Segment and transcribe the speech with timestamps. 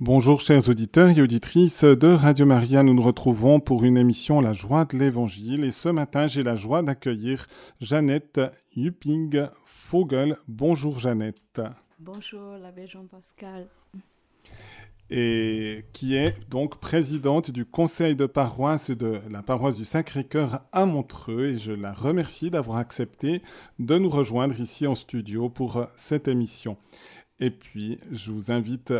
[0.00, 4.54] Bonjour chers auditeurs et auditrices de Radio Maria, nous nous retrouvons pour une émission La
[4.54, 7.46] joie de l'Évangile et ce matin j'ai la joie d'accueillir
[7.82, 8.40] Jeannette
[8.74, 10.38] Yupping Fogel.
[10.48, 11.60] Bonjour Jeannette.
[11.98, 13.68] Bonjour l'abbé Jean-Pascal.
[15.10, 20.86] Et qui est donc présidente du conseil de paroisse de la paroisse du Sacré-Cœur à
[20.86, 23.42] Montreux et je la remercie d'avoir accepté
[23.78, 26.78] de nous rejoindre ici en studio pour cette émission.
[27.38, 28.92] Et puis, je vous invite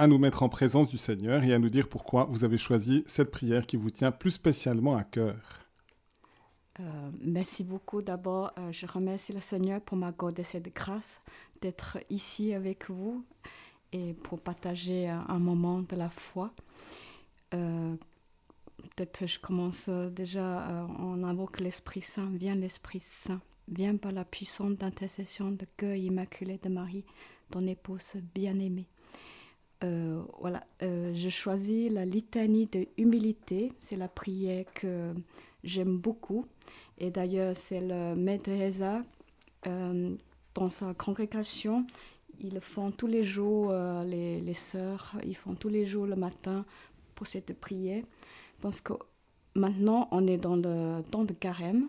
[0.00, 3.04] à nous mettre en présence du Seigneur et à nous dire pourquoi vous avez choisi
[3.06, 5.36] cette prière qui vous tient plus spécialement à cœur.
[6.80, 8.00] Euh, merci beaucoup.
[8.00, 11.20] D'abord, euh, je remercie le Seigneur pour m'accorder cette grâce
[11.60, 13.22] d'être ici avec vous
[13.92, 16.54] et pour partager un moment de la foi.
[17.52, 17.94] Euh,
[18.96, 22.30] peut-être je commence déjà, on invoque l'Esprit Saint.
[22.32, 23.42] Viens l'Esprit Saint.
[23.68, 27.04] Viens par la puissante intercession de cœur immaculé de Marie,
[27.50, 28.88] ton épouse bien-aimée.
[29.82, 33.72] Euh, voilà, euh, je choisis la litanie de humilité.
[33.80, 35.12] C'est la prière que
[35.64, 36.46] j'aime beaucoup.
[36.98, 39.00] Et d'ailleurs, c'est le Maître Teresa
[39.66, 40.14] euh,
[40.54, 41.86] dans sa congrégation.
[42.40, 43.72] Ils font tous les jours,
[44.04, 46.64] les, les sœurs, ils font tous les jours le matin
[47.14, 48.02] pour cette prière.
[48.62, 48.94] Parce que
[49.54, 51.88] maintenant, on est dans le temps de carême.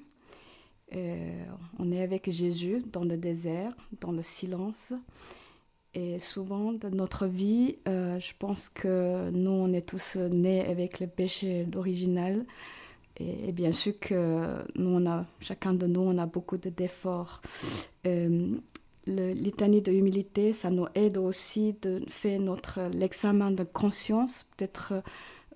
[0.94, 4.94] on est avec Jésus dans le désert, dans le silence.
[5.94, 11.00] Et souvent dans notre vie, euh, je pense que nous, on est tous nés avec
[11.02, 12.45] le péché original.
[13.17, 17.28] Et, bien sûr que nous, on a, chacun de nous, on a beaucoup de défauts.
[18.08, 18.56] Euh,
[19.06, 24.94] litanie de humilité, ça nous aide aussi de faire notre l'examen de conscience, peut-être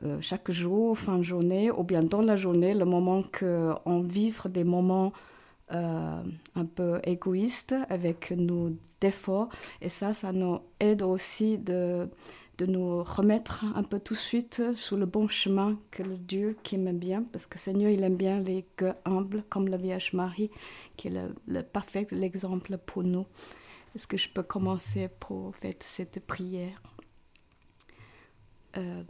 [0.03, 4.50] euh, chaque jour, fin de journée, ou bien dans la journée, le moment qu'on vivre
[4.50, 5.13] des moments
[5.72, 6.24] euh,
[6.56, 8.72] un peu égoïste avec nos
[9.02, 9.50] défauts.
[9.82, 12.08] Et ça, ça nous aide aussi de,
[12.58, 16.58] de nous remettre un peu tout de suite sur le bon chemin que le Dieu
[16.64, 20.14] qui aime bien, parce que Seigneur, il aime bien les cœurs humbles, comme la Vierge
[20.14, 20.52] Marie,
[20.96, 23.25] qui est le, parfait exemple pour nous.
[23.96, 26.81] Est-ce que je peux commencer pour faire cette prière?
[28.78, 29.04] Euh,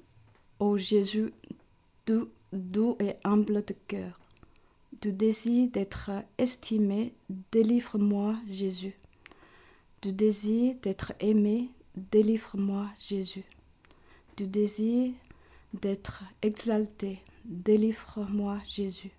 [0.59, 1.33] Ô Jésus,
[2.05, 4.19] doux, doux et humble de cœur,
[5.01, 7.13] du désir d'être estimé,
[7.51, 8.97] délivre-moi Jésus.
[10.01, 13.43] Du désir d'être aimé, délivre-moi Jésus.
[14.37, 15.13] Du désir
[15.73, 19.11] d'être exalté, délivre-moi Jésus.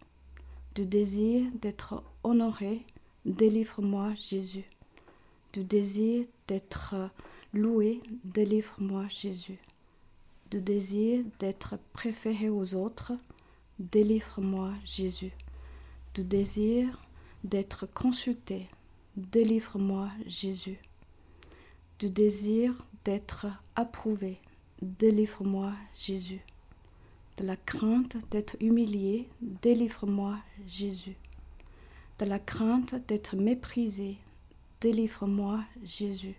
[0.75, 2.83] Du désir d'être honoré,
[3.25, 4.65] délivre-moi Jésus.
[5.53, 6.95] Du désir d'être
[7.53, 9.59] loué, délivre-moi Jésus.
[10.51, 13.13] Du désir d'être préféré aux autres,
[13.79, 15.33] délivre-moi Jésus
[16.16, 16.99] du désir
[17.44, 18.69] d'être consulté.
[19.19, 20.78] Délivre-moi, Jésus.
[21.99, 22.72] Du désir
[23.04, 24.38] d'être approuvé.
[24.81, 26.41] Délivre-moi, Jésus.
[27.37, 29.28] De la crainte d'être humilié.
[29.43, 31.16] Délivre-moi, Jésus.
[32.19, 34.16] De la crainte d'être méprisé.
[34.81, 36.37] Délivre-moi, Jésus.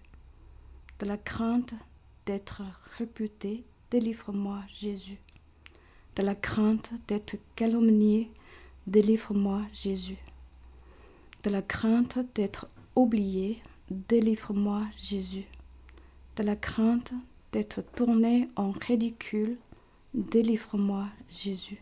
[0.98, 1.76] De la crainte
[2.26, 2.64] d'être
[2.98, 3.64] réputé.
[3.92, 5.20] Délivre-moi, Jésus.
[6.16, 8.32] De la crainte d'être calomnié
[8.88, 10.18] Délivre-moi, Jésus.
[11.44, 13.62] De la crainte d'être oublié,
[13.92, 15.44] délivre-moi, Jésus.
[16.38, 17.12] De la crainte
[17.52, 19.58] d'être tourné en ridicule,
[20.14, 21.82] délivre-moi, Jésus.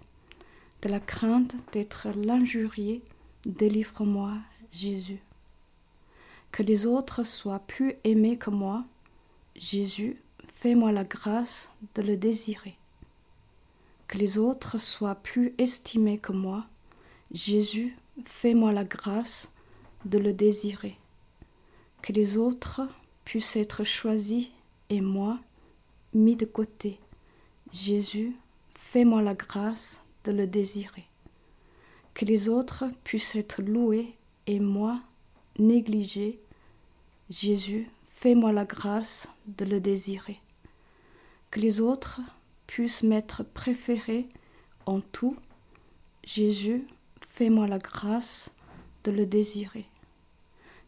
[0.82, 3.04] De la crainte d'être l'injurié,
[3.46, 4.34] délivre-moi,
[4.72, 5.22] Jésus.
[6.52, 8.84] Que les autres soient plus aimés que moi,
[9.56, 10.20] Jésus,
[10.56, 12.80] fais-moi la grâce de le désirer.
[14.08, 16.66] Que les autres soient plus estimés que moi,
[17.32, 19.52] Jésus, fais-moi la grâce
[20.06, 20.98] de le désirer.
[22.02, 22.82] Que les autres
[23.26, 24.50] puissent être choisis
[24.90, 25.40] et moi
[26.14, 27.00] mis de côté.
[27.74, 28.36] Jésus,
[28.76, 31.06] fais-moi la grâce de le désirer.
[32.14, 34.16] Que les autres puissent être loués
[34.48, 35.02] et moi
[35.60, 36.40] négligé.
[37.30, 40.40] Jésus, fais-moi la grâce de le désirer.
[41.52, 42.22] Que les autres
[42.68, 44.28] puissent m'être préférés
[44.86, 45.36] en tout.
[46.24, 46.86] Jésus,
[47.36, 48.50] Fais-moi la grâce
[49.04, 49.90] de le désirer.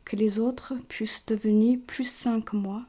[0.05, 2.85] Que les autres puissent devenir plus saints que moi,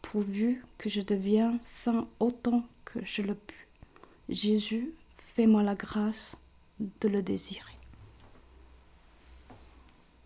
[0.00, 3.66] pourvu que je devienne saint autant que je le puis.
[4.30, 6.38] Jésus, fais-moi la grâce
[7.02, 7.76] de le désirer.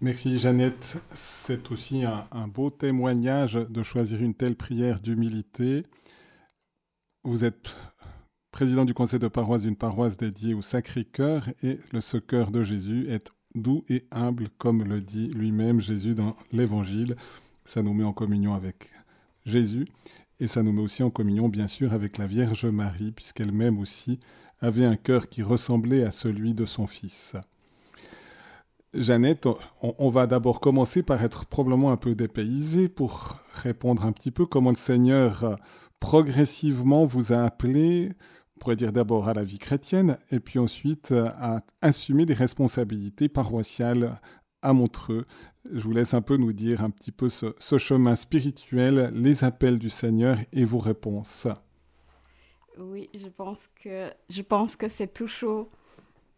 [0.01, 0.99] Merci Jeannette.
[1.13, 5.83] C'est aussi un, un, beau témoignage de choisir une telle prière d'humilité.
[7.25, 7.77] Vous êtes
[8.55, 13.09] président du conseil de paroisse d'une paroisse dédiée au Sacré-Cœur, et le cœur de Jésus
[13.09, 17.17] est doux et humble, comme le dit lui-même Jésus dans l'Évangile.
[17.65, 18.91] Ça nous met en communion avec
[19.45, 19.89] Jésus.
[20.39, 24.21] Et ça nous met aussi en communion, bien sûr, avec la Vierge Marie, puisqu'elle-même aussi
[24.61, 27.33] avait un cœur qui ressemblait à celui de son Fils.
[28.95, 29.49] Jeannette,
[29.83, 34.47] on, va d'abord commencer par être probablement un peu dépaysé pour répondre un petit peu
[34.47, 35.59] comment le Seigneur
[35.99, 38.13] progressivement vous a appelé,
[38.65, 44.19] pourrait dire d'abord à la vie chrétienne, et puis ensuite à assumer des responsabilités paroissiales
[44.63, 45.27] à Montreux.
[45.71, 49.79] Je vous laisse un peu nous dire un petit peu ce, chemin spirituel, les appels
[49.79, 51.47] du Seigneur et vos réponses.
[52.79, 55.69] Oui, je pense que, je pense que c'est toujours,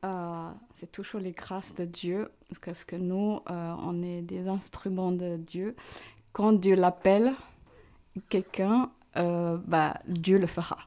[0.04, 2.28] euh, c'est toujours les grâces de Dieu,
[2.60, 5.76] parce que, nous, euh, on est des instruments de Dieu.
[6.32, 7.34] Quand Dieu l'appelle
[8.28, 10.78] quelqu'un, euh, bah, Dieu le fera.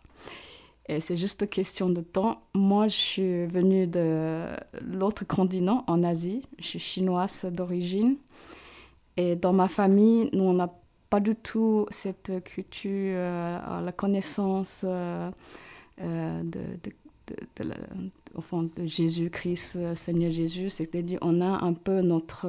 [0.89, 2.41] Et c'est juste question de temps.
[2.55, 4.47] Moi, je suis venue de
[4.81, 6.41] l'autre continent, en Asie.
[6.57, 8.17] Je suis chinoise d'origine.
[9.15, 10.73] Et dans ma famille, nous, on n'a
[11.11, 15.29] pas du tout cette culture, euh, la connaissance euh,
[16.01, 17.73] euh, de, de,
[18.75, 20.71] de Jésus-Christ, Seigneur Jésus.
[20.71, 22.47] C'est-à-dire, on a un peu notre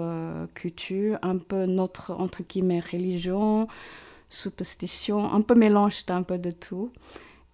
[0.54, 3.68] culture, un peu notre, entre guillemets, religion,
[4.30, 6.90] superstition, un peu mélange d'un peu de tout.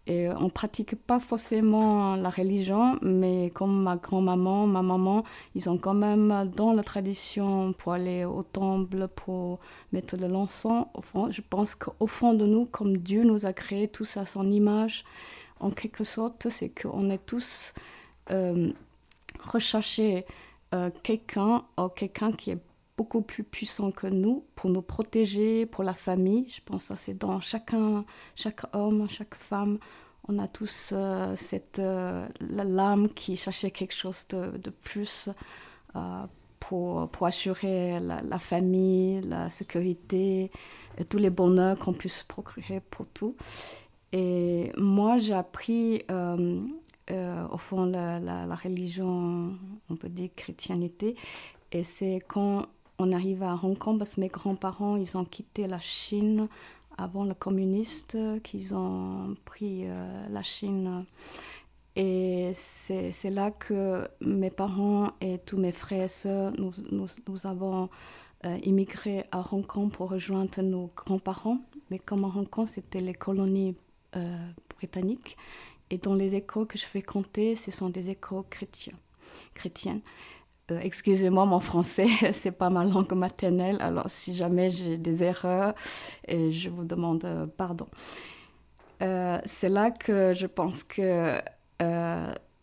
[0.09, 5.25] Et on pratique pas forcément la religion, mais comme ma grand-maman, ma maman,
[5.57, 9.59] ils ont quand même dans la tradition pour aller au temple, pour
[9.93, 10.87] mettre de l'encens.
[10.95, 14.25] Au fond, je pense qu'au fond de nous, comme Dieu nous a créés tous à
[14.25, 15.05] son image,
[15.59, 17.75] en quelque sorte, c'est qu'on est tous
[18.31, 18.71] euh,
[19.43, 20.25] recherchés
[20.75, 21.65] euh, quelqu'un,
[21.97, 22.61] quelqu'un qui est
[22.97, 26.49] beaucoup plus puissant que nous pour nous protéger, pour la famille.
[26.49, 28.05] Je pense que c'est dans chacun,
[28.35, 29.79] chaque homme, chaque femme.
[30.29, 35.29] On a tous euh, cette euh, l'âme qui cherchait quelque chose de, plus
[35.95, 36.25] euh,
[36.59, 40.51] pour, pour, assurer la, famille, la sécurité,
[40.99, 43.37] et tous les bonheurs qu'on puisse procurer pour tout.
[44.13, 49.55] Et moi, j'ai appris au fond la, la, religion,
[49.91, 51.15] on peut dire chrétienté,
[51.71, 52.67] et c'est quand
[52.99, 56.49] on arrive à Hong Kong parce que mes grands-parents, ils ont quitté la Chine
[56.99, 61.05] avant le communiste, qu'ils ont pris euh, la Chine.
[61.95, 67.89] Et c'est là que mes parents et tous mes frères et sœurs, nous, avons
[68.45, 71.59] euh, immigré à Hong Kong pour rejoindre nos grands-parents.
[71.91, 73.75] Mais comme à Hong Kong, c'était les colonies
[74.15, 75.37] euh, britanniques.
[75.89, 78.45] Et dans les écoles que je compter, ce sont des écoles
[79.55, 80.01] chrétiennes.
[80.73, 85.75] Euh, excusez-moi, mon français, c'est pas ma langue maternelle, alors si jamais j'ai des erreurs,
[86.27, 87.87] et je vous demande euh, pardon.
[89.03, 91.41] Euh, c'est là que je pense que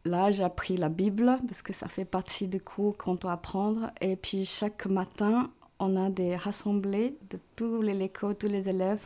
[0.06, 3.92] là, j'ai appris la Bible, parce que ça fait partie des cours qu'on doit apprendre.
[4.02, 9.00] Et puis chaque matin, on a des rassemblées de tous les écoles, tous les élèves.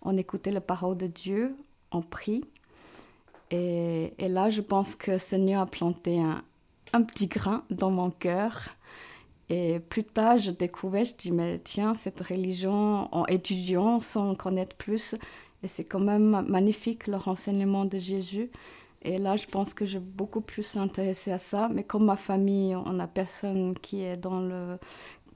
[0.00, 1.54] On écoutait la parole de Dieu,
[1.92, 2.44] on prie.
[3.50, 6.42] Et, et là, je pense que Seigneur a planté un,
[6.92, 8.62] un petit grain dans mon cœur.
[9.48, 14.76] Et plus tard, je découvrais, je dis, mais tiens, cette religion, en étudiant, sans connaître
[14.76, 15.14] plus,
[15.62, 18.50] et c'est quand même magnifique le renseignement de Jésus.
[19.02, 21.68] Et là, je pense que j'ai beaucoup plus intéressé à ça.
[21.72, 24.78] Mais comme ma famille, on n'a personne qui est dans le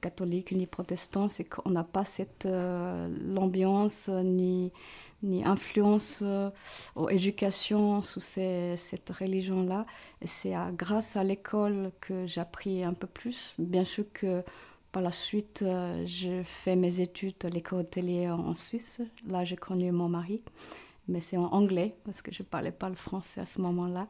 [0.01, 4.73] catholique ni protestant, c'est qu'on n'a pas cette euh, l'ambiance ni
[5.23, 6.49] ni influence euh,
[6.95, 9.85] ou éducation sous cette religion-là.
[10.23, 13.55] C'est grâce à l'école que j'ai appris un peu plus.
[13.59, 14.43] Bien sûr que
[14.91, 19.01] par la suite, euh, je fais mes études à l'école hôtelière en Suisse.
[19.27, 20.43] Là, j'ai connu mon mari,
[21.07, 24.07] mais c'est en anglais parce que je ne parlais pas le français à ce moment-là.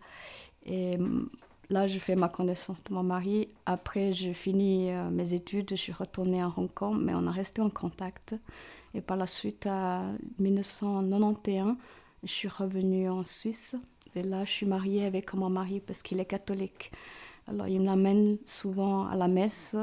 [0.65, 1.29] Et mm,
[1.69, 3.49] là, je fais ma connaissance de mon mari.
[3.67, 7.31] Après, j'ai fini euh, mes études, je suis retournée à Hong Kong, mais on a
[7.31, 8.35] resté en contact.
[8.93, 11.75] Et par la suite, en 1991,
[12.23, 13.75] je suis revenue en Suisse.
[14.15, 16.91] Et là, je suis mariée avec mon mari parce qu'il est catholique.
[17.47, 19.75] Alors, il m'amène souvent à la messe.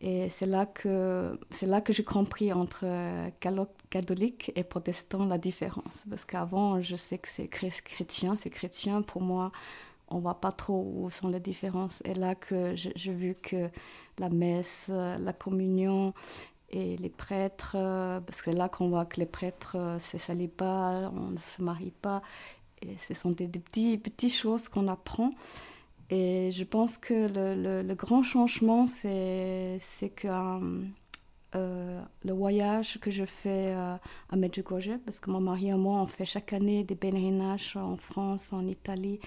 [0.00, 1.38] Et c'est là que,
[1.84, 2.84] que j'ai compris entre
[3.90, 6.04] catholique et protestant la différence.
[6.08, 9.02] Parce qu'avant, je sais que c'est chrétien, c'est chrétien.
[9.02, 9.52] Pour moi,
[10.08, 12.02] on ne voit pas trop où sont les différences.
[12.04, 13.70] Et là que j'ai vu que
[14.18, 16.12] la messe, la communion
[16.74, 20.18] et les prêtres, euh, parce que là qu'on voit que les prêtres ne euh, se
[20.18, 22.20] salient pas, on ne se marie pas,
[22.82, 25.30] et ce sont des, petits, petites choses qu'on apprend.
[26.10, 29.78] Et je pense que le, grand changement, c'est
[30.16, 30.28] que
[31.54, 36.06] euh, le voyage que je fais à Medjugorje, parce que mon mari et moi, on
[36.06, 39.20] fait chaque année des pèlerinages en France, en Italie.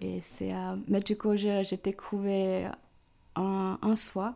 [0.00, 2.74] Et c'est à Medjugorje, j'ai découvert
[3.36, 4.34] un, un soir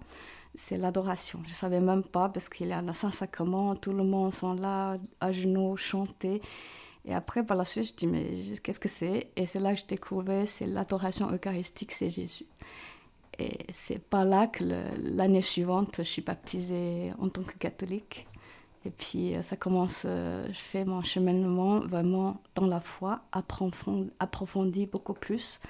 [0.55, 1.41] c'est l'adoration.
[1.47, 4.97] Je savais même pas parce qu'il y a un Saint-Sacrement, tout le monde sont là,
[5.21, 6.41] à genoux, chanter.
[7.05, 8.27] Et après, par la suite, je dis, mais
[8.63, 9.29] qu'est-ce que c'est?
[9.37, 12.47] Et c'est là que je découvrais, c'est l'adoration eucharistique, c'est Jésus.
[13.39, 14.65] Et c'est par là que
[15.03, 18.27] l'année suivante, je suis baptisée en tant que catholique.
[18.85, 24.87] Et puis, euh, ça commence, euh, je fais mon cheminement vraiment dans la foi, approfondi,
[24.87, 25.61] beaucoup plus.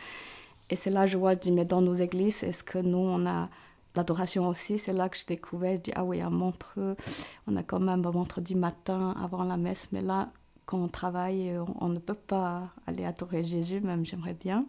[0.68, 2.98] Et c'est là que je vois, je dis, mais dans nos églises, est-ce que nous,
[2.98, 3.48] on a
[3.96, 6.96] l'adoration aussi C'est là que je découvrais, je dis, ah oui, à Montreux,
[7.46, 10.30] on a quand même un vendredi matin avant la messe, mais là,
[10.66, 14.66] quand on travaille, on, ne peut pas aller adorer Jésus, même j'aimerais bien.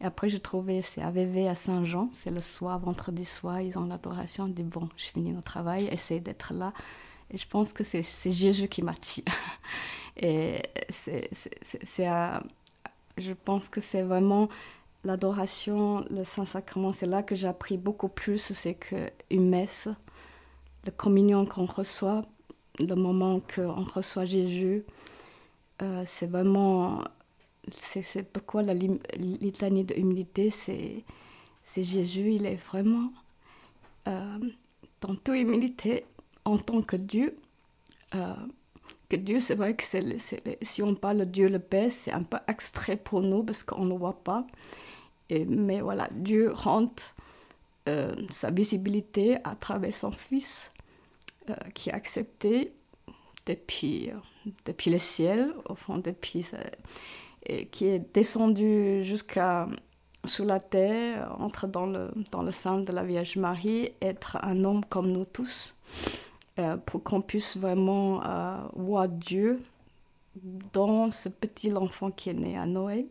[0.00, 3.84] Et après, je trouvais, c'est AVV à Saint-Jean, c'est le soir, vendredi soir, ils ont
[3.84, 4.46] l'adoration.
[4.46, 6.72] Je dis, bon, je finis mon travail, essaye d'être là.
[7.30, 9.24] Et je pense que c'est Jésus qui m'attire.
[10.16, 11.28] Et c'est,
[13.18, 14.48] je pense que c'est vraiment
[15.04, 18.38] l'adoration, le Saint-Sacrement, c'est là que j'ai appris beaucoup plus.
[18.38, 19.88] C'est qu'une messe,
[20.84, 22.22] la communion qu'on reçoit,
[22.78, 24.84] le moment qu'on reçoit Jésus,
[25.82, 27.02] euh, c'est vraiment.
[27.72, 31.02] C'est pourquoi la litanie de l'humilité, c'est
[31.82, 33.10] Jésus, il est vraiment
[34.06, 34.38] euh,
[35.00, 36.04] dans toute humilité
[36.44, 37.36] en tant que Dieu.
[38.14, 38.34] Euh,
[39.08, 39.84] que Dieu, c'est vrai que
[40.62, 43.84] si on parle de Dieu le Père, c'est un peu extrait pour nous parce qu'on
[43.84, 44.46] ne le voit pas.
[45.30, 47.14] Mais voilà, Dieu rentre
[48.30, 50.72] sa visibilité à travers son Fils
[51.74, 52.72] qui a accepté
[53.46, 54.10] depuis
[54.64, 56.46] depuis le ciel, au fond, depuis,
[57.46, 59.68] et qui est descendu jusqu'à
[60.24, 64.64] sous la terre, entre dans le, dans le sein de la Vierge Marie, être un
[64.64, 65.76] homme comme nous tous,
[66.58, 69.60] euh, pour qu'on puisse vraiment euh, voir Dieu
[70.72, 73.06] dans ce petit enfant qui est né à Noël,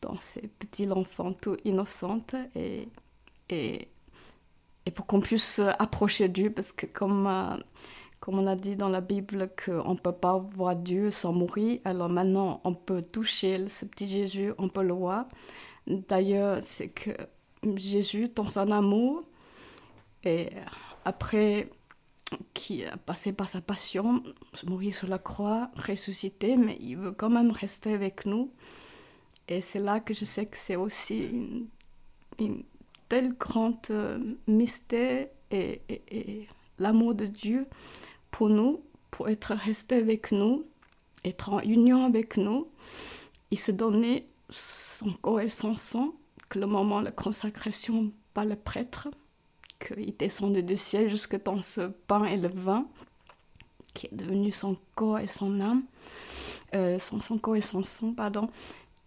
[0.00, 2.88] dans ce petit enfant tout innocent, et,
[3.48, 3.88] et,
[4.86, 7.26] et pour qu'on puisse approcher Dieu, parce que comme...
[7.26, 7.56] Euh,
[8.20, 11.80] comme on a dit dans la Bible qu'on ne peut pas voir Dieu sans mourir,
[11.84, 15.26] alors maintenant on peut toucher ce petit Jésus, on peut le voir.
[15.88, 17.10] D'ailleurs, c'est que
[17.74, 19.24] Jésus, dans son amour,
[20.22, 20.50] et
[21.04, 21.68] après
[22.54, 24.22] qui a passé par sa passion,
[24.66, 28.52] mourir sur la croix, ressuscité, mais il veut quand même rester avec nous.
[29.48, 31.66] Et c'est là que je sais que c'est aussi une,
[32.38, 32.62] une,
[33.08, 36.48] telle grande euh, mystère et, et
[36.78, 37.66] l'amour de Dieu
[38.30, 40.64] pour nous, pour être resté avec nous,
[41.24, 42.68] être en union avec nous.
[43.50, 46.14] Il se donnait son corps et son sang,
[46.48, 49.08] que le moment de la consacration par le prêtre,
[49.84, 52.86] qu'il descendait du ciel jusque dans ce pain et le vin,
[53.94, 55.82] qui est devenu son corps et son âme,
[56.74, 58.48] euh, son, son, corps et son sang, pardon,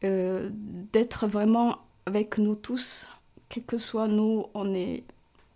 [0.03, 3.09] euh, d'être vraiment avec nous tous,
[3.49, 5.03] quel que soit nous, on est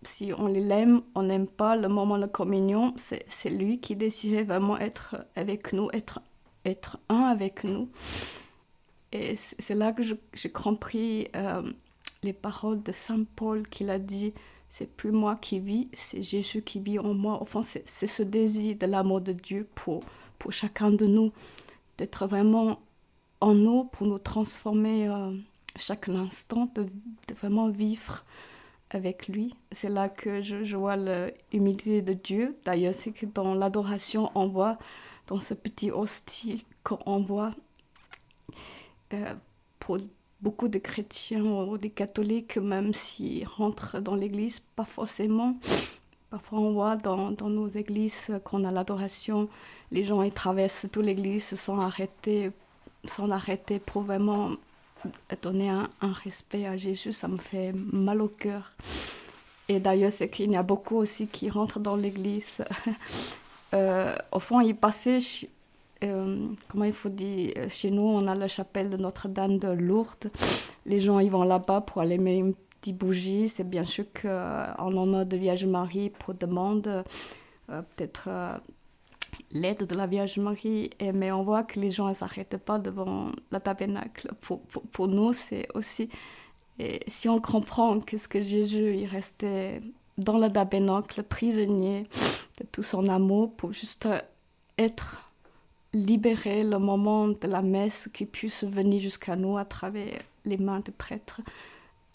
[0.04, 4.78] si on l'aime, on n'aime pas le moment de communion, c'est lui qui décidait vraiment
[4.78, 6.22] être avec nous, être,
[6.66, 7.90] être un avec nous.
[9.12, 11.64] Et c'est là que j'ai compris euh,
[12.24, 14.34] les paroles de Saint Paul qu'il a dit,
[14.70, 17.40] c'est plus moi qui vis, c'est Jésus qui vit en moi.
[17.42, 20.04] Enfin, c'est ce désir de l'amour de Dieu pour,
[20.38, 21.32] pour chacun de nous,
[21.98, 22.80] d'être vraiment
[23.42, 25.36] en nous, pour nous transformer euh,
[25.76, 26.86] chaque instant, de,
[27.36, 28.24] vraiment vivre
[28.92, 29.56] avec lui.
[29.72, 30.98] C'est là que je, vois
[31.52, 32.56] l'humilité de Dieu.
[32.64, 34.78] D'ailleurs, c'est que dans l'adoration, on voit
[35.26, 37.52] dans ce petit hostie qu'on voit
[39.14, 39.34] euh,
[39.80, 39.98] pour
[40.42, 45.56] beaucoup de chrétiens ou des catholiques, même s'ils rentrent dans l'église, pas forcément.
[46.30, 49.50] Parfois, on voit dans, nos églises qu'on a l'adoration,
[49.92, 52.52] les gens ils traversent toute l'église sans arrêter,
[53.06, 54.52] sans arrêter pour vraiment
[55.42, 58.74] donner un, respect à Jésus, ça me fait mal au cœur.
[59.68, 62.64] Et d'ailleurs, c'est qu'il y a beaucoup aussi qui rentrent dans l'église.
[63.76, 65.20] Euh, au fond, ils passaient,
[66.04, 70.32] euh, comment il faut dire, chez nous, on a la chapelle de Notre-Dame de Lourdes.
[70.86, 73.50] Les gens, ils vont là-bas pour aller mettre une petite bougie.
[73.50, 78.30] C'est bien sûr qu'en l'honneur de Vierge Marie, pour demande, euh, peut-être
[79.52, 83.32] l'aide de la Vierge Marie, mais on voit que les gens ne s'arrêtent pas devant
[83.52, 84.32] la tabernacle.
[84.42, 86.10] Pour, nous, c'est aussi,
[86.78, 89.82] et si on comprend que ce que Jésus il restait
[90.18, 92.04] dans le tabernacle, prisonnier
[92.60, 94.08] de tout son amour, pour juste
[94.78, 95.29] être
[95.94, 100.80] libéré le moment de la messe qui puisse venir jusqu'à nous à travers les mains
[100.80, 101.42] des prêtres.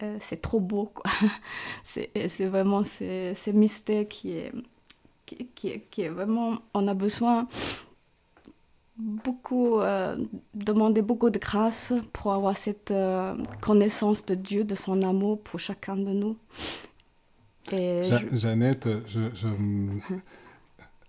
[0.03, 1.11] Euh, c'est trop beau, quoi.
[1.83, 4.53] c'est vraiment ce mystère qui est
[5.27, 7.49] qui, qui, est vraiment, on a besoin
[8.97, 10.17] beaucoup, euh,
[10.55, 15.61] demander beaucoup de grâce pour avoir cette euh, connaissance de Dieu, de son amour pour
[15.61, 16.37] chacun de nous.
[17.71, 18.89] Jeannette,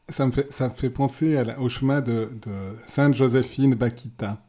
[0.10, 2.30] ça, me fait, ça fait penser au chemin de,
[2.86, 4.42] Sainte Joséphine Bakita.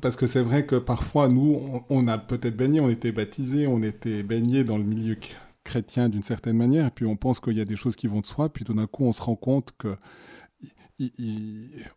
[0.00, 3.82] Parce que c'est vrai que parfois, nous, on, a peut-être baigné, on était baptisés, on
[3.82, 5.16] était baignés dans le milieu
[5.62, 8.20] chrétien d'une certaine manière, et puis on pense qu'il y a des choses qui vont
[8.20, 9.96] de soi, puis tout d'un coup, on se rend compte que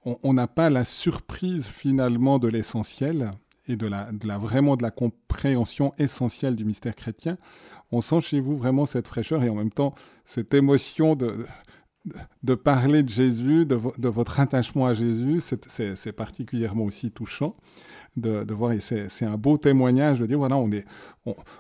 [0.04, 3.32] on n'a pas la surprise finalement de l'essentiel
[3.68, 4.10] et de la,
[4.40, 7.38] vraiment de la compréhension essentielle du mystère chrétien.
[7.92, 9.94] On sent chez vous vraiment cette fraîcheur et en même temps
[10.26, 11.46] cette émotion de,
[12.44, 13.76] de, parler de Jésus, de,
[14.08, 15.42] votre attachement à Jésus.
[15.42, 17.56] C'est particulièrement aussi touchant
[18.16, 20.86] de, voir, et c'est un beau témoignage de dire, voilà, on est,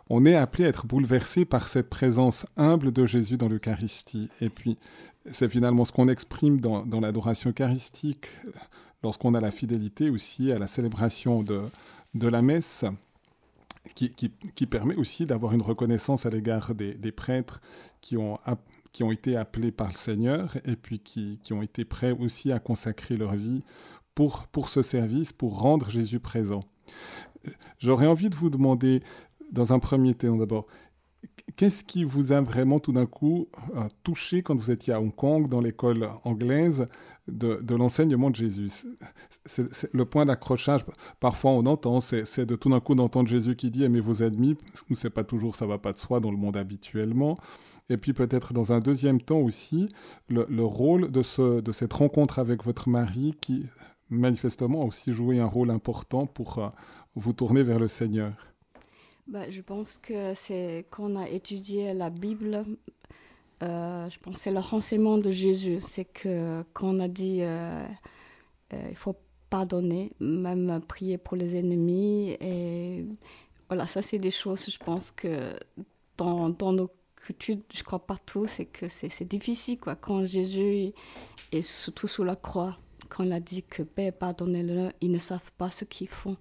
[0.10, 4.30] on, est appelé à être bouleversé par cette présence humble de Jésus dans l'Eucharistie.
[4.42, 4.78] Et puis,
[5.32, 8.28] c'est finalement ce qu'on exprime dans, l'adoration eucharistique,
[9.04, 11.62] lorsqu'on a la fidélité aussi à la célébration de,
[12.16, 12.86] de la messe,
[13.96, 17.62] qui, qui, qui permet aussi d'avoir une reconnaissance à l'égard des, des, prêtres
[18.02, 18.38] qui ont,
[18.98, 22.52] qui ont été appelés par le Seigneur et puis qui, qui, ont été prêts aussi
[22.52, 23.62] à consacrer leur vie
[24.16, 26.64] pour, pour ce service, pour rendre Jésus présent.
[27.78, 29.04] J'aurais envie de vous demander,
[29.52, 30.66] dans un premier temps d'abord,
[31.56, 35.14] Qu'est-ce qui vous a vraiment tout d'un coup euh, touché quand vous étiez à Hong
[35.14, 36.88] Kong, dans l'école anglaise,
[37.28, 38.70] de, l'enseignement de Jésus?
[39.46, 40.86] C'est, Le point d'accrochage,
[41.20, 44.56] parfois on entend, c'est, de tout d'un coup d'entendre Jésus qui dit aimez vos ennemis,
[44.56, 47.38] parce que pas toujours, ça va pas de soi dans le monde habituellement.
[47.90, 49.90] Et puis peut-être dans un deuxième temps aussi,
[50.30, 53.66] le, rôle de, ce, de cette rencontre avec votre mari qui
[54.10, 56.70] manifestement a aussi joué un rôle important pour euh,
[57.16, 58.34] vous tourner vers le Seigneur.
[59.28, 62.66] Bah, je pense que c'est quand on a étudié la Bible,
[63.64, 65.80] euh, je pense que c'est le renseignement de Jésus.
[65.88, 67.86] C'est que quand on a dit euh,
[68.72, 69.16] il faut
[69.50, 72.38] pardonner, même prier pour les ennemis.
[72.42, 73.06] Et
[73.70, 75.54] voilà, ça, c'est des choses, je pense que
[76.18, 76.90] dans, dans nos
[77.40, 79.80] je crois partout, c'est que c'est difficile.
[79.80, 79.96] Quoi.
[79.96, 80.94] Quand Jésus
[81.52, 82.78] est surtout sous la croix,
[83.10, 86.38] quand il a dit que Père, pardonnez-le, ils ne savent pas ce qu'ils font.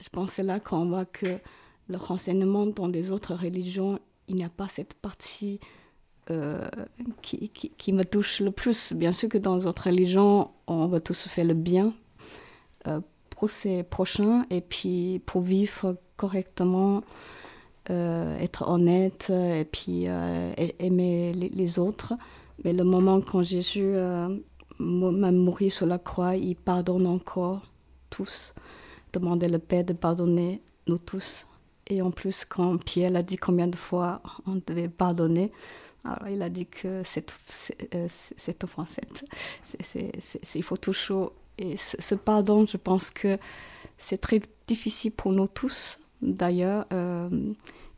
[0.00, 1.38] Je pense que c'est là qu'on voit que
[1.88, 3.98] le renseignement dans les autres religions,
[4.28, 5.60] il n'y a pas cette partie
[6.30, 6.68] euh,
[7.22, 8.92] qui, qui, me touche le plus.
[8.92, 11.94] Bien sûr que dans les autres religions, on va tous faire le bien
[12.88, 13.00] euh,
[13.30, 17.02] pour ses prochains et puis pour vivre correctement,
[17.90, 20.06] euh, être honnête et puis
[20.78, 22.14] aimer les, autres.
[22.64, 23.94] Mais le moment quand Jésus
[24.78, 27.62] m'a mouru sur la croix, il pardonne encore
[28.10, 28.54] tous.
[29.12, 31.46] Demandez le Père de pardonner nous tous.
[31.88, 35.52] Et en plus, quand Pierre a dit combien de fois on devait pardonner,
[36.04, 37.32] alors il a dit que c'est
[38.06, 38.98] cette offense,
[40.54, 41.32] il faut toujours.
[41.58, 43.38] Et ce, pardon, je pense que
[43.98, 46.86] c'est très difficile pour nous tous, d'ailleurs.
[46.92, 47.28] Euh,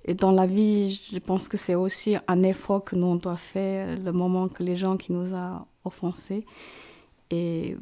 [0.05, 3.37] et dans la vie, je pense que c'est aussi un effort que nous on doit
[3.37, 6.47] faire le moment que les gens qui nous ont offensés.
[7.31, 7.77] Et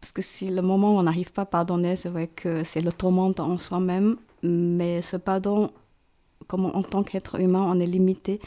[0.00, 2.80] parce que si le moment où on n'arrive pas à pardonner, c'est vrai que c'est
[2.80, 5.70] le tourment en soi-même mais ce pardon,
[6.46, 8.40] comme en tant qu'être humain, on est limité.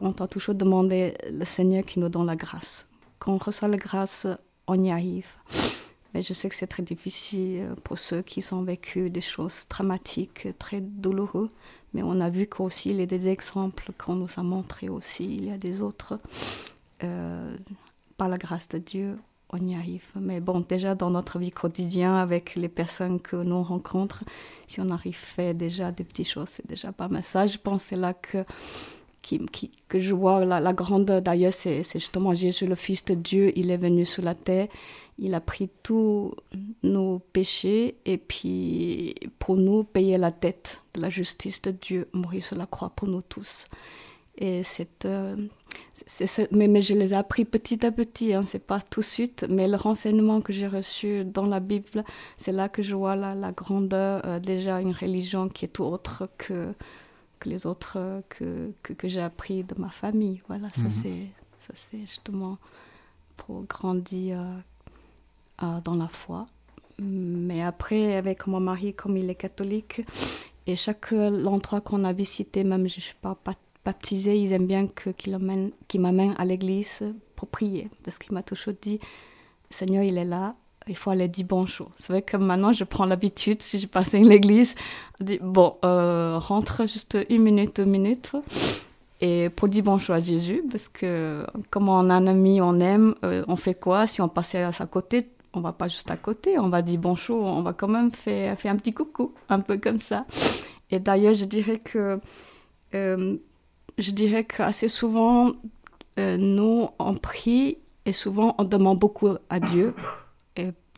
[0.00, 2.88] on doit toujours demander le Seigneur qui nous donne la grâce.
[3.18, 4.26] Quand on reçoit la grâce,
[4.66, 5.28] on y arrive.
[6.14, 10.48] Mais je sais que c'est très difficile pour ceux qui ont vécu des choses dramatiques,
[10.58, 11.50] très douloureuses.
[11.94, 15.24] Mais on a vu qu'aussi, il y a des exemples qu'on nous a montrés aussi.
[15.24, 16.20] Il y a des autres.
[17.02, 17.56] Euh,
[18.16, 19.18] par la grâce de Dieu,
[19.52, 20.04] on y arrive.
[20.14, 24.26] Mais bon, déjà dans notre vie quotidienne, avec les personnes que nous rencontrons,
[24.66, 27.22] si on arrive à faire déjà des petites choses, c'est déjà pas mal.
[27.22, 28.44] Ça, je pense, c'est là que,
[29.88, 31.06] que je vois la, la grande.
[31.06, 33.52] D'ailleurs, c'est justement Jésus, le Fils de Dieu.
[33.56, 34.68] Il est venu sur la terre.
[35.18, 36.34] Il a pris tous
[36.82, 42.42] nos péchés et puis pour nous payer la dette de la justice de Dieu, mourir
[42.42, 43.66] sur la croix pour nous tous.
[44.38, 44.62] Et
[45.04, 45.36] euh,
[46.50, 49.44] mais, mais, je les ai appris petit à petit, hein, c'est pas tout de suite,
[49.50, 52.04] mais le renseignement que j'ai reçu dans la Bible,
[52.38, 56.72] c'est là que je vois la, grandeur, euh, déjà une religion qui est autre que,
[57.40, 60.42] que les autres euh, que, que, que j'ai appris de ma famille.
[60.46, 61.28] Voilà, ça mhm.
[61.74, 62.58] c'est justement
[63.36, 64.38] pour grandir
[65.58, 66.46] dans la foi.
[66.98, 70.02] Mais après, avec mon mari, comme il est catholique,
[70.66, 74.66] et chaque endroit qu'on a visité, même je ne suis pas, pas baptisé, ils aiment
[74.66, 77.02] bien qu'il m'amène à l'église
[77.36, 77.88] pour prier.
[78.04, 79.00] Parce qu'il m'a toujours dit,
[79.70, 80.52] Seigneur, il est là,
[80.88, 81.90] il faut aller dire bonjour.
[81.98, 84.74] C'est vrai que maintenant, je prends l'habitude, si je passe à l'église,
[85.20, 88.32] de dire, bon, euh, rentre juste une minute, deux minutes,
[89.20, 93.14] et pour dire bonjour à Jésus, parce que comme on a un ami, on aime,
[93.24, 94.06] euh, on fait quoi?
[94.06, 96.98] Si on passait à sa côté, on va pas juste à côté, on va dire
[96.98, 100.24] bonjour, on va quand même faire, faire un petit coucou, un peu comme ça.
[100.90, 102.20] Et d'ailleurs, je dirais que...
[102.94, 103.36] Euh,
[103.98, 105.52] je dirais qu'assez souvent,
[106.18, 109.94] euh, nous, on prie et souvent on demande beaucoup à Dieu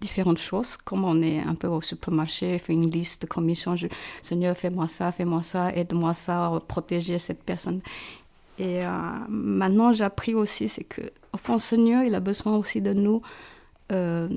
[0.01, 3.77] différentes choses, comme on est un peu au supermarché, fait une liste de commissions,
[4.21, 7.81] Seigneur, fais-moi ça, fais-moi ça, aide-moi ça, protéger cette personne.
[8.59, 8.91] Et euh,
[9.29, 13.23] maintenant, j'ai appris aussi, c'est que, au fond, Seigneur, il a besoin aussi de nous
[13.91, 14.29] euh,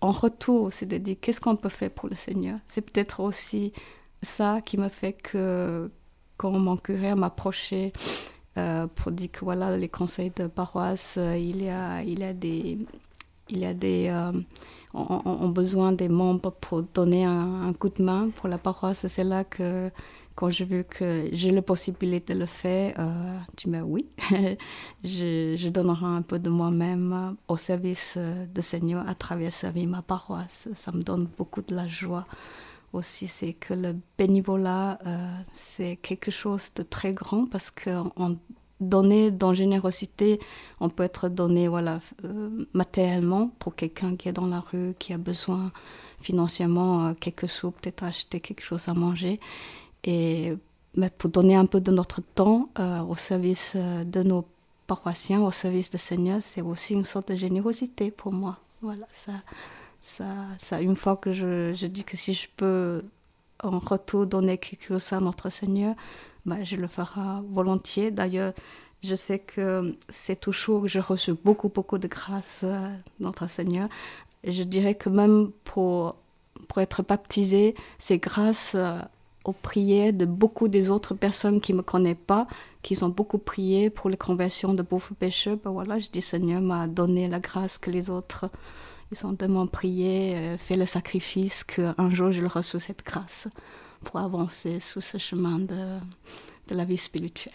[0.00, 2.58] en retour, c'est de dire qu'est-ce qu'on peut faire pour le Seigneur?
[2.66, 3.72] C'est peut-être aussi
[4.22, 5.90] ça qui me fait que,
[6.36, 7.92] quand mon curé m'approchait
[8.56, 12.32] euh, pour dire que voilà, les conseils de paroisse, il, y a, il y a
[12.32, 12.78] des.
[13.50, 14.32] Il y a des euh,
[14.94, 19.06] ont, besoin des membres pour donner un, coup de main pour la paroisse.
[19.06, 19.90] C'est là que,
[20.34, 24.06] quand j'ai vu que j'ai la possibilité de le faire, euh, tu m'as oui,
[25.04, 28.18] je, donnerai un peu de moi-même au service
[28.54, 30.68] du Seigneur à travers servir ma paroisse.
[30.74, 32.26] Ça me donne beaucoup de la joie
[32.92, 38.36] aussi, c'est que le bénévolat, euh, c'est quelque chose de très grand parce qu'on
[38.80, 40.40] donner dans générosité,
[40.80, 45.12] on peut être donné voilà, euh, matériellement pour quelqu'un qui est dans la rue, qui
[45.12, 45.72] a besoin
[46.20, 49.40] financièrement euh, quelques sous, peut-être acheter quelque chose à manger.
[50.04, 50.54] Et
[50.96, 52.68] mais pour donner un peu de notre temps
[53.08, 54.44] au service de nos
[54.88, 58.58] paroissiens, au service du Seigneur, c'est aussi une sorte de générosité pour moi.
[58.82, 59.34] Voilà, ça,
[60.00, 60.24] ça,
[60.58, 63.04] ça, une fois que je, dis que si je peux
[63.62, 65.94] en retour donner quelque chose à notre Seigneur,
[66.46, 68.10] bah, je le ferai volontiers.
[68.10, 68.52] D'ailleurs,
[69.02, 72.78] je sais que c'est toujours que je reçois beaucoup, beaucoup de grâce de
[73.18, 73.88] notre Seigneur.
[74.44, 76.16] Je dirais que même pour,
[76.68, 78.76] pour être baptisé, c'est grâce
[79.44, 82.46] aux prières de beaucoup des autres personnes qui ne me connaissent pas,
[82.82, 85.56] qui ont beaucoup prié pour les conversions de beaucoup pécheurs.
[85.56, 88.50] Ben voilà, je dis Seigneur m'a donné la grâce que les autres
[89.12, 93.48] ils ont tellement prié, euh, fait le sacrifice qu'un jour je reçois cette grâce
[94.04, 95.98] pour avancer sur ce chemin de,
[96.70, 97.54] la vie spirituelle.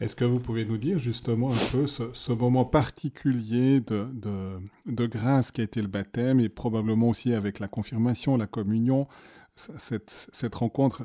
[0.00, 5.60] Est-ce que vous pouvez nous dire justement un peu ce, moment particulier de, grâce qui
[5.60, 9.08] a été le baptême et probablement aussi avec la confirmation, la communion,
[9.56, 11.04] cette, rencontre?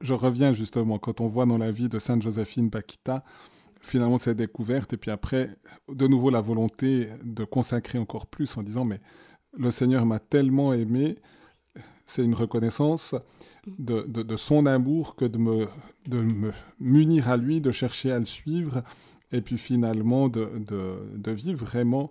[0.00, 3.24] Je reviens justement quand on voit dans la vie de Sainte Joséphine Bakita
[3.82, 5.48] finalement cette découverte et puis après
[5.88, 9.00] de nouveau la volonté de consacrer encore plus en disant mais
[9.56, 11.16] le Seigneur m'a tellement aimé
[12.10, 13.14] c'est une reconnaissance
[13.78, 15.68] de, de, son amour que de me,
[16.06, 18.82] de me munir à lui, de chercher à le suivre,
[19.30, 22.08] et puis finalement de, de vivre vraiment.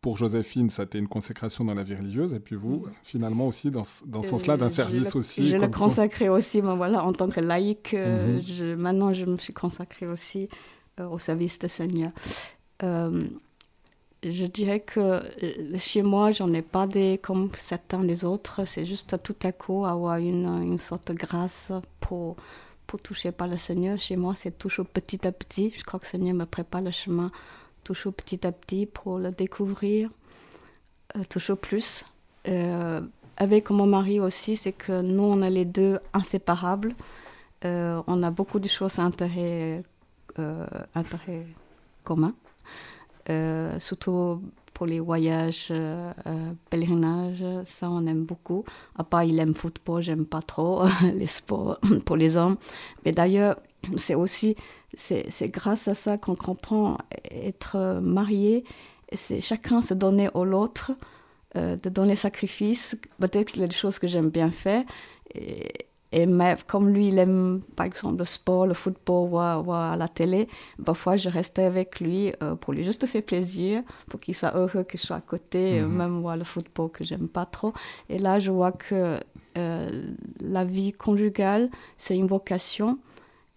[0.00, 3.48] Pour Joséphine, ça a été une consécration dans la vie religieuse, et puis vous, finalement
[3.48, 5.48] aussi, dans, dans ce sens-là, d'un service aussi.
[5.48, 7.92] Je l'ai consacré aussi, moi, voilà, en tant que laïque.
[7.92, 8.40] Euh, mhm.
[8.40, 10.48] je, maintenant, je me suis consacrée aussi
[11.00, 12.12] euh, au service du Seigneur.
[12.82, 13.24] Euh,
[14.32, 18.64] je dirais que euh, chez moi, j'en ai pas des comme certains des autres.
[18.64, 22.36] C'est juste tout à coup avoir une, une sorte de grâce pour,
[22.86, 23.98] pour toucher par le Seigneur.
[23.98, 25.72] Chez moi, c'est toujours petit à petit.
[25.76, 27.30] Je crois que le Seigneur me prépare le chemin
[27.84, 30.10] toujours petit à petit pour le découvrir,
[31.14, 32.04] euh, toujours plus.
[32.48, 33.00] Euh,
[33.36, 36.94] avec mon mari aussi, c'est que nous, on est les deux inséparables.
[37.62, 39.82] on a beaucoup de choses à intérêt,
[40.94, 41.46] intérêt
[42.02, 42.34] commun.
[43.28, 44.40] Euh, surtout
[44.72, 48.64] pour les voyages, euh, euh, pèlerinages, ça on aime beaucoup.
[48.96, 50.84] À part il aime football, j'aime pas trop
[51.14, 52.56] les sports pour les hommes.
[53.04, 53.56] Mais d'ailleurs,
[53.96, 54.54] c'est aussi,
[54.94, 56.98] c'est grâce à ça qu'on comprend
[57.30, 58.64] être marié.
[59.12, 60.92] C'est chacun se donner à l'autre,
[61.54, 62.98] de donner sacrifice.
[63.18, 64.84] Peut-être des choses que j'aime bien faire.
[66.16, 66.26] Et
[66.66, 70.48] comme lui, il aime par exemple le sport, le football, voir, à la télé,
[70.82, 74.82] parfois je restais avec lui euh, pour lui juste faire plaisir, pour qu'il soit heureux
[74.84, 75.96] que je sois à côté, euh, mhm.
[75.96, 77.74] même voir le football que j'aime pas trop.
[78.08, 79.20] Et là, je vois que
[79.58, 82.98] euh, la vie conjugale, c'est une vocation.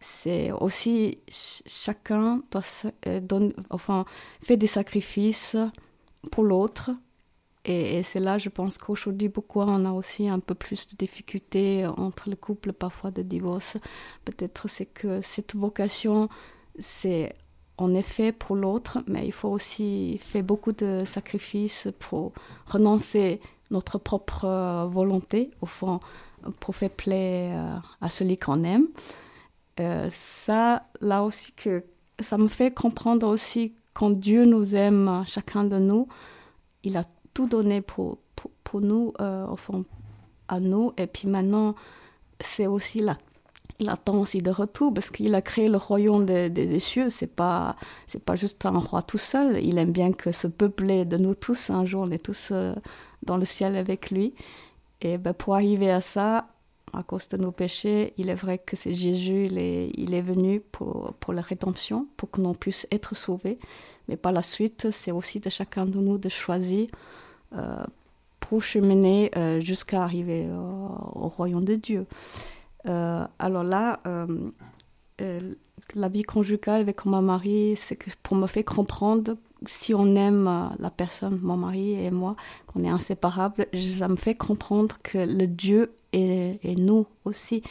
[0.01, 2.61] C'est aussi chacun doit
[3.21, 4.03] donne, enfin,
[4.41, 5.55] fait des sacrifices
[6.29, 6.91] pour l'autre
[7.65, 11.85] et, c'est là, je pense qu'aujourd'hui, pourquoi on a aussi un peu plus de difficultés
[11.85, 13.77] entre les couples, parfois de divorce.
[14.25, 16.29] Peut-être c'est que cette vocation,
[16.79, 17.35] c'est
[17.77, 22.33] en effet pour l'autre, mais il faut aussi faire beaucoup de sacrifices pour
[22.65, 23.41] renoncer
[23.71, 25.99] notre propre euh, volonté, au fond,
[26.59, 28.87] pour faire plaisir euh, à celui qu'on aime.
[29.79, 31.83] Euh, ça, là aussi, que
[32.19, 36.07] ça me fait comprendre aussi quand Dieu nous aime, chacun de nous,
[36.83, 38.17] il a tout donné pour,
[38.63, 39.85] pour, nous, euh, au fond,
[40.47, 40.93] à nous.
[40.97, 41.75] Et puis maintenant,
[42.39, 43.17] c'est aussi là.
[43.81, 47.09] Il attend aussi de retour parce qu'il a créé le royaume des, des cieux.
[47.09, 49.63] C'est pas, c'est pas juste un roi tout seul.
[49.63, 52.75] Il aime bien que ce peuple de nous tous, un jour, on est tous euh,
[53.23, 54.33] dans le ciel avec lui.
[55.01, 56.47] Et ben, pour arriver à ça,
[56.93, 58.13] à cause de nos péchés.
[58.17, 62.07] Il est vrai que c'est Jésus, il est, il est venu pour, pour la rédemption,
[62.17, 63.59] pour que l'on puisse être sauvés.
[64.09, 66.87] Mais par la suite, c'est aussi de chacun de nous de choisir
[67.55, 67.83] euh,
[68.39, 72.07] pour cheminer euh, jusqu'à arriver au, royaume de Dieu.
[72.87, 73.99] Euh, alors là,
[75.95, 80.89] la vie conjugale avec mon mari, c'est pour me faire comprendre si on aime la
[80.89, 85.91] personne, mon mari et moi, qu'on est inséparables, ça me fait comprendre que le Dieu
[86.13, 87.61] est, est nous aussi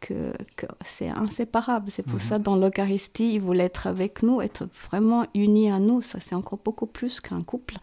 [0.00, 0.32] que,
[0.80, 1.90] c'est inséparable.
[1.90, 2.20] C'est pour mhm.
[2.20, 6.00] ça, dans l'Eucharistie, il voulait être avec nous, être vraiment uni à nous.
[6.00, 7.76] Ça, c'est encore beaucoup plus qu'un couple.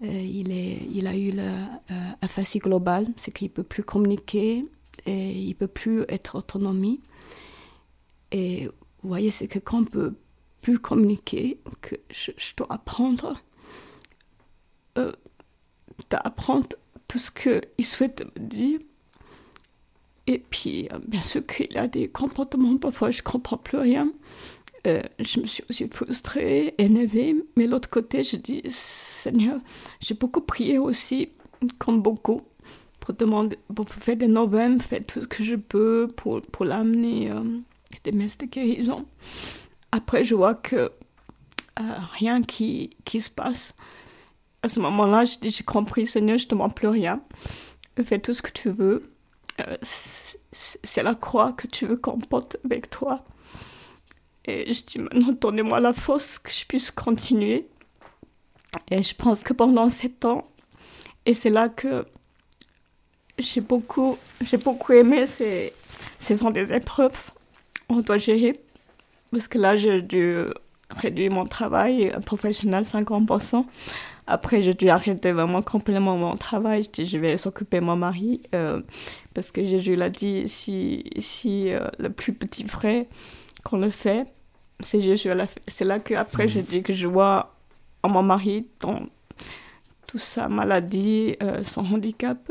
[0.00, 4.64] il, est, il a eu l'aphasie globale, c'est qu'il ne peut plus communiquer,
[5.06, 7.00] et il peut plus être autonomie.
[8.30, 8.66] Et
[9.02, 10.14] vous voyez, c'est que quand on peut
[10.60, 13.34] plus communiquer, que je, dois apprendre,
[14.96, 15.12] euh,
[16.08, 16.68] d'apprendre
[17.08, 18.80] tout ce qu'il souhaite me dire.
[20.28, 24.12] Et puis, euh, bien sûr qu'il a des comportements, parfois je ne comprends plus rien.
[24.86, 29.60] Euh, je me suis aussi frustrée, énervée, mais l'autre côté, je dis, Seigneur,
[30.00, 31.30] j'ai beaucoup prié aussi,
[31.78, 32.42] comme beaucoup,
[33.02, 37.30] pour, demander, pour faire des nouvelles, faire tout ce que je peux pour, pour l'amener
[37.30, 37.42] euh,
[38.04, 39.06] des messes de guérison.
[39.90, 40.90] Après, je vois que euh,
[42.12, 43.74] rien qui, qui se passe.
[44.62, 47.20] À ce moment-là, j'ai compris, Seigneur, je ne demande plus rien.
[48.04, 49.12] Fais tout ce que tu veux.
[49.60, 53.24] Euh, c'est la croix que tu veux qu'on porte avec toi.
[54.44, 57.68] Et je dis maintenant, donnez-moi la force que je puisse continuer.
[58.92, 60.42] Et je pense que pendant sept ans,
[61.26, 62.06] et c'est là que
[63.42, 65.26] j'ai beaucoup, j'ai beaucoup aimé.
[65.26, 65.72] C'est,
[66.18, 67.32] ce sont des épreuves
[67.92, 68.60] on doit gérer.
[69.30, 70.44] Parce que là, j'ai dû
[70.90, 73.64] réduire mon travail professionnel 50%.
[74.26, 76.82] Après, j'ai dû arrêter vraiment complètement mon travail.
[76.82, 78.42] Je dis, je vais s'occuper de mon mari.
[78.54, 78.82] Euh,
[79.34, 83.04] parce que Jésus l'a dit, si, si euh, le plus petit frère
[83.64, 84.26] qu'on le fait,
[84.80, 85.30] c'est Jésus.
[85.66, 87.54] C'est là que après je dis que je vois
[88.02, 89.00] en mon mari dans
[90.06, 92.50] toute sa maladie, euh, son handicap,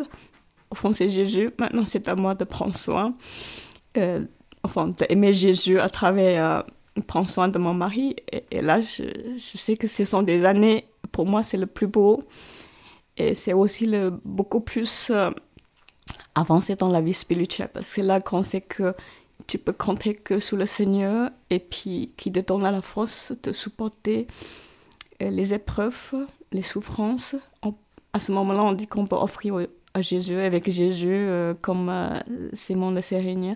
[0.94, 1.52] c'est Jésus.
[1.58, 3.16] Maintenant, c'est à moi de prendre soin,
[3.98, 4.26] euh,
[4.64, 6.66] enfin, d'aimer Jésus à travers
[6.98, 8.16] euh, prendre soin de mon mari.
[8.52, 9.04] Et, là, je,
[9.38, 12.24] sais que ce sont des années, pour moi, c'est le plus beau.
[13.18, 15.30] Et c'est aussi le beaucoup plus euh,
[16.36, 17.70] avancé dans la vie spirituelle.
[17.74, 18.94] Parce que là, qu'on sait que
[19.48, 23.52] tu peux compter que sur le Seigneur et puis qui te donne la force de
[23.52, 24.28] supporter
[25.22, 26.14] euh, les épreuves,
[26.52, 27.36] les souffrances.
[28.14, 29.68] à ce moment-là, on dit qu'on peut offrir
[30.00, 32.20] Jésus, avec Jésus, euh, comme euh,
[32.54, 33.56] Simon le Sérigné,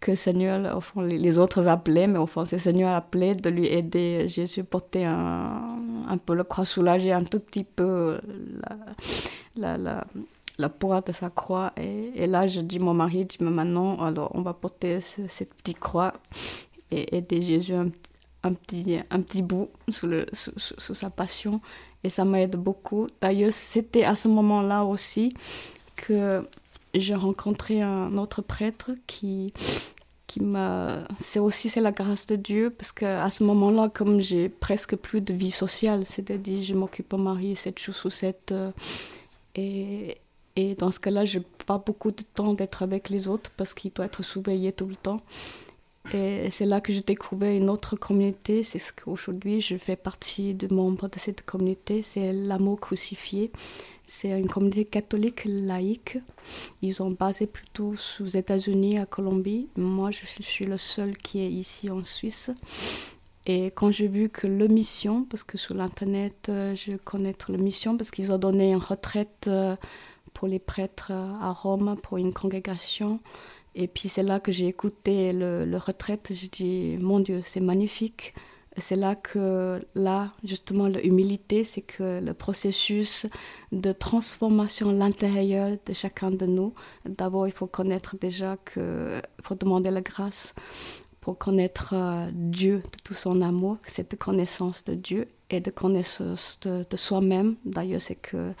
[0.00, 3.66] que Seigneur, au fond, les, autres appelaient, mais au fond, c'est Seigneur appelait de lui
[3.66, 8.20] aider Jésus porter un, un peu le croix, soulager un tout petit peu
[9.56, 10.04] la, la,
[10.58, 11.72] la, poids de sa croix.
[11.76, 15.80] Et, là, je dis, mon mari dit, mais maintenant, alors, on va porter cette petite
[15.80, 16.12] croix
[16.90, 17.88] et aider Jésus un,
[18.44, 21.60] un petit, un petit bout sous, le, sous, sous sa passion
[22.04, 23.08] et ça m'aide beaucoup.
[23.20, 25.34] D'ailleurs, c'était à ce moment-là aussi
[25.96, 26.46] que
[26.94, 29.52] j'ai rencontré un autre prêtre qui
[30.26, 34.20] qui m'a c'est aussi c'est la grâce de Dieu parce que à ce moment-là comme
[34.20, 38.50] j'ai presque plus de vie sociale c'est-à-dire je m'occupe de mari 7 jours sur 7
[38.52, 38.70] euh,
[39.54, 40.18] et
[40.56, 43.74] et dans ce cas-là, je n'ai pas beaucoup de temps d'être avec les autres parce
[43.74, 45.20] qu'il doit être surveillé tout le temps.
[46.12, 48.62] Et c'est là que j'ai découvert une autre communauté.
[48.62, 52.02] C'est ce qu'aujourd'hui je fais partie de membres de cette communauté.
[52.02, 53.50] C'est l'amour crucifié.
[54.06, 56.18] C'est une communauté catholique laïque.
[56.82, 59.68] Ils ont basé plutôt aux États-Unis, à Colombie.
[59.76, 62.50] Moi, je suis le seul qui est ici en Suisse.
[63.46, 67.58] Et quand j'ai vu que le mission, parce que sur l'internet, euh, je connais le
[67.58, 69.76] mission, parce qu'ils ont donné une retraite euh,
[70.32, 73.20] pour les prêtres euh, à Rome pour une congrégation.
[73.74, 76.30] Et puis c'est là que j'ai écouté le, retraite.
[76.32, 78.34] J'ai dit, mon Dieu, c'est magnifique.
[78.76, 83.26] c'est là que, là, justement, l'humilité, c'est que le processus
[83.72, 89.44] de transformation à l'intérieur de chacun de nous, d'abord, il faut connaître déjà que, il
[89.44, 90.54] faut demander la grâce
[91.24, 96.60] pour connaître euh, Dieu de tout son amour, cette connaissance de Dieu et de connaissance
[96.60, 97.56] de, soi-même.
[97.64, 98.52] D'ailleurs, c'est que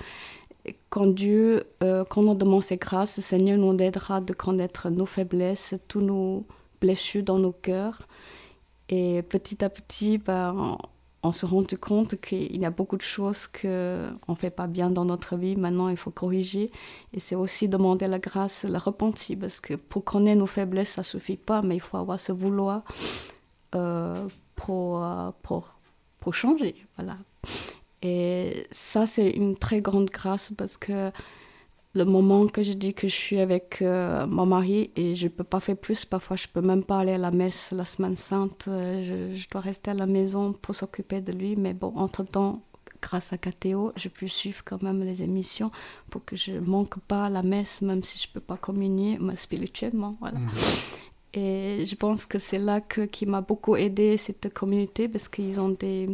[0.90, 5.06] quand Dieu, euh, quand on demande ses grâces, le Seigneur nous aidera de connaître nos
[5.06, 6.46] faiblesses, tous nos
[6.80, 7.98] blessures dans nos cœurs
[8.88, 10.76] et petit à petit, ben,
[11.22, 13.68] on, se rend compte qu'il y a beaucoup de choses qu'on
[14.28, 15.56] ne fait pas bien dans notre vie.
[15.56, 16.70] Maintenant, il faut corriger.
[17.12, 19.38] Et c'est aussi demander la grâce, la repentir.
[19.40, 22.32] Parce que pour connaître nos faiblesses, ça ne suffit pas, mais il faut avoir ce
[22.32, 22.82] vouloir
[23.74, 25.78] euh, pour, euh, pour,
[26.20, 26.74] pour changer.
[26.96, 27.16] Voilà.
[28.04, 31.10] Et ça, c'est une très grande grâce parce que
[31.94, 35.30] le moment que je dis que je suis avec euh, mon mari et je ne
[35.30, 37.86] peux pas faire plus, parfois je ne peux même pas aller à la messe la
[37.86, 41.94] semaine sainte, euh, je, dois rester à la maison pour s'occuper de lui, mais bon,
[41.96, 42.62] entre-temps,
[43.00, 45.70] grâce à KTO, je peux suivre quand même les émissions
[46.10, 48.58] pour que je ne manque pas à la messe, même si je ne peux pas
[48.58, 50.16] communier mais spirituellement.
[50.20, 50.40] Voilà.
[50.40, 50.50] Mhm.
[51.34, 55.58] Et je pense que c'est là que, qui m'a beaucoup aidé cette communauté parce qu'ils
[55.58, 56.08] ont des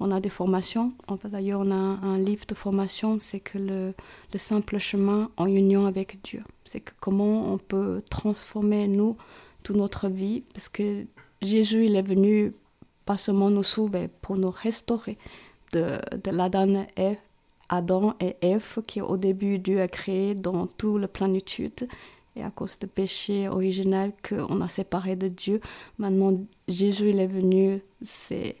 [0.00, 0.92] on a des formations.
[1.24, 3.94] D'ailleurs, on a un, livre de formation, c'est que le,
[4.36, 6.42] simple chemin en union avec Dieu.
[6.64, 9.16] C'est que comment on peut transformer, nous,
[9.62, 10.42] toute notre vie.
[10.52, 11.06] Parce que
[11.42, 12.52] Jésus, il est venu
[13.04, 15.16] pas seulement nous sauver, pour nous restaurer
[15.72, 17.16] de, de l'Adam et
[17.68, 21.88] Adam et Ève, qui au début Dieu a créé dans toute la plénitude.
[22.36, 25.60] Et à cause du péché original qu'on a séparé de Dieu,
[25.98, 28.56] maintenant Jésus il est venu, c'est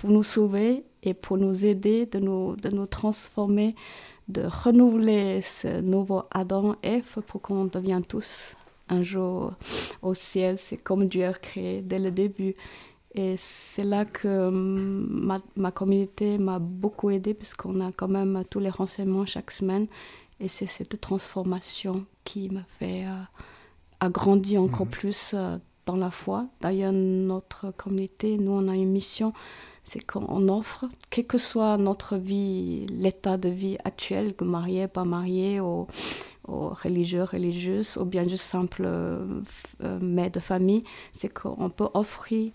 [0.00, 3.74] pour nous sauver et pour nous aider de nous, de nous transformer,
[4.28, 8.56] de renouveler ce nouveau Adam et Ève pour qu'on devienne tous
[8.88, 9.52] un jour
[10.00, 10.56] au ciel.
[10.56, 12.54] C'est comme Dieu a créé dès le début.
[13.14, 18.42] Et c'est là que ma, ma communauté m'a beaucoup aidé parce qu'on a quand même
[18.48, 19.86] tous les renseignements chaque semaine.
[20.40, 23.20] Et c'est cette transformation qui me fait euh,
[24.00, 24.92] agrandir encore mhm.
[24.92, 26.46] plus euh, dans la foi.
[26.62, 29.34] D'ailleurs, notre communauté, nous, on a une mission
[29.84, 35.04] c'est qu'on offre, quel que soit notre vie, l'état de vie actuel, que marié, pas
[35.04, 35.86] marié, aux,
[36.46, 39.42] religieux, religieuses, ou bien juste simple euh,
[40.00, 42.52] mère de famille, c'est qu'on peut offrir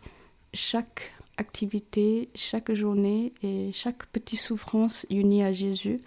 [0.54, 6.02] chaque activité, chaque journée et chaque petite souffrance unie à Jésus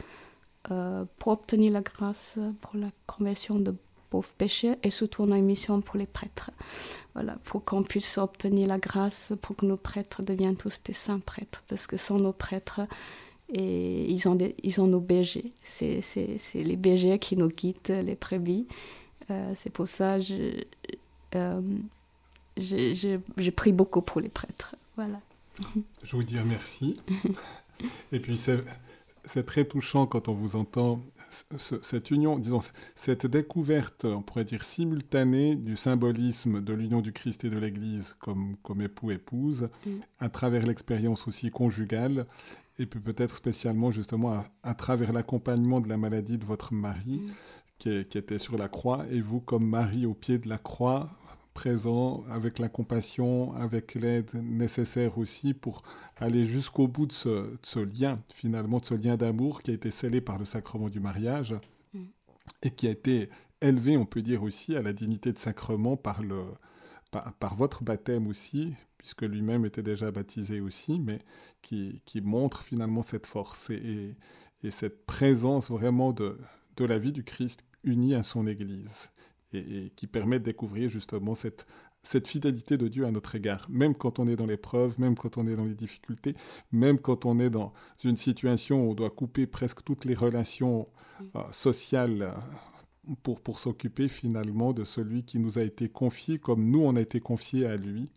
[0.70, 3.74] euh, pour obtenir la grâce pour la conversion de
[4.10, 6.50] pauvres pécheurs et surtout on a une mission pour les prêtres.
[7.14, 11.20] Voilà, pour qu'on puisse obtenir la grâce pour que nos prêtres deviennent tous des saints
[11.20, 11.62] prêtres.
[11.68, 12.80] Parce que sans nos prêtres,
[13.50, 15.52] et ils, ont ils ont nos bergers.
[15.62, 16.02] C'est,
[16.54, 18.66] les bergers qui nous guident, les prébis.
[19.30, 20.64] Euh, c'est pour ça que
[21.34, 21.60] euh,
[22.56, 24.76] je, prie beaucoup pour les prêtres.
[24.96, 25.20] Voilà.
[26.02, 27.00] Je vous dis merci.
[28.12, 32.60] et puis c'est très touchant quand on vous entend cette union, disons,
[32.94, 38.16] cette découverte, on pourrait dire simultanée du symbolisme de l'union du Christ et de l'Église
[38.18, 39.90] comme, comme époux-épouse, mm.
[40.20, 42.26] à travers l'expérience aussi conjugale,
[42.78, 47.30] et puis peut-être spécialement justement à, travers l'accompagnement de la maladie de votre mari, mm.
[47.78, 51.10] qui, qui, était sur la croix, et vous comme mari au pied de la croix,
[51.54, 55.82] présent, avec la compassion, avec l'aide nécessaire aussi pour
[56.16, 60.20] aller jusqu'au bout de ce, lien, finalement, de ce lien d'amour qui a été scellé
[60.20, 61.54] par le sacrement du mariage
[61.94, 62.04] mm.
[62.62, 63.28] et qui a été
[63.60, 66.44] élevé, on peut dire aussi, à la dignité de sacrement par, le,
[67.10, 71.20] par, votre baptême aussi, puisque lui-même était déjà baptisé aussi, mais
[71.62, 74.14] qui, qui montre finalement cette force et,
[74.62, 76.38] et, cette présence vraiment de,
[76.76, 79.10] de la vie du Christ unie à son Église
[79.52, 81.66] et, qui permet de découvrir justement cette,
[82.02, 85.36] cette fidélité de Dieu à notre égard, même quand on est dans l'épreuve, même quand
[85.38, 86.34] on est dans les difficultés,
[86.72, 87.72] même quand on est dans
[88.04, 90.88] une situation où on doit couper presque toutes les relations
[91.34, 96.70] euh, sociales euh, pour, pour s'occuper finalement de celui qui nous a été confié comme
[96.70, 98.08] nous on a été confié à lui.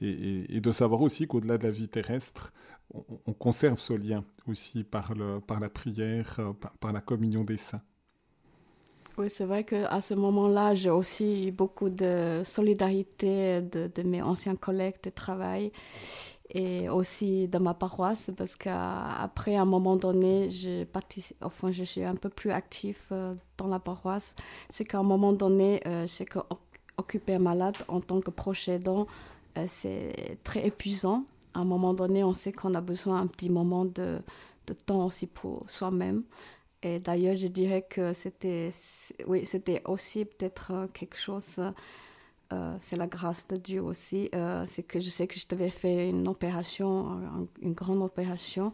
[0.00, 2.52] Et, et, de savoir aussi qu'au-delà de la vie terrestre,
[3.26, 7.56] on, conserve ce lien aussi par, le, par la prière, euh, par la communion des
[7.56, 7.82] saints.
[9.18, 14.54] Oui, c'est vrai qu'à ce moment-là, j'ai aussi eu beaucoup de solidarité de, mes anciens
[14.54, 15.72] collègues de travail
[16.50, 20.84] et aussi de ma paroisse parce qu'après, à un moment donné, je,
[21.42, 24.36] enfin, je suis un peu plus actif euh, dans la paroisse.
[24.70, 29.08] C'est qu'à un moment donné, euh, c'est qu'occuper un malade en tant que proche aidant,
[29.56, 31.24] euh, c'est très épuisant.
[31.54, 34.20] À un moment donné, on sait qu'on a besoin d'un petit moment de
[34.86, 36.22] temps aussi pour soi-même.
[36.82, 38.70] Et d'ailleurs, je dirais que c'était
[39.26, 41.60] oui, c'était aussi peut-être euh, quelque chose
[42.52, 44.30] euh, c'est la grâce de Dieu aussi.
[44.34, 47.20] Euh, c'est que je sais que je devais faire une opération,
[47.60, 48.72] une grande opération.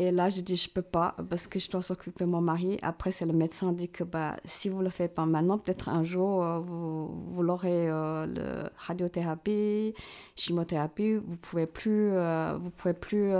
[0.00, 2.78] Et là, je dis, je peux pas parce que je dois s'occuper de mon mari.
[2.80, 5.90] Après, c'est le médecin qui dit que bah, si vous le faites pas maintenant, peut-être
[5.90, 9.94] un jour, euh, vous, vous l'aurez le radiothérapie,
[10.36, 12.12] chimiothérapie, vous pouvez plus,
[12.58, 13.34] vous pouvez plus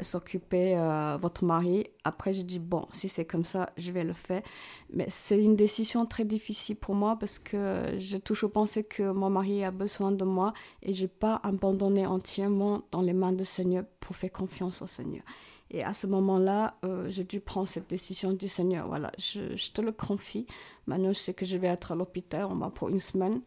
[0.00, 1.86] s'occuper euh, votre mari.
[2.08, 4.42] Après, j'ai dit, bon, si c'est comme ça, je vais le faire.
[4.90, 9.28] Mais c'est une décision très difficile pour moi parce que j'ai toujours pensé que mon
[9.28, 13.44] mari a besoin de moi et je n'ai pas abandonné entièrement dans les mains du
[13.44, 15.22] Seigneur pour faire confiance au Seigneur.
[15.70, 18.88] Et à ce moment-là, euh, j'ai dû prendre cette décision du Seigneur.
[18.88, 20.46] Voilà, je, je, te le confie.
[20.86, 23.42] Maintenant, je sais que je vais être à l'hôpital, on va pour une semaine.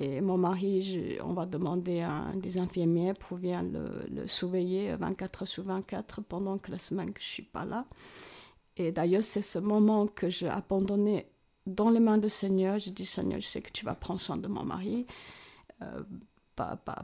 [0.00, 5.64] Et mon mari, on va demander à des infirmiers pour venir le, surveiller 24 sur
[5.64, 7.84] 24 pendant que la semaine que je ne suis pas là.
[8.76, 11.26] Et d'ailleurs, c'est ce moment que j'ai abandonné
[11.66, 12.78] dans les mains du Seigneur.
[12.78, 15.06] Je dis, Seigneur, je sais que tu vas prendre soin de mon mari.
[15.82, 16.02] Euh,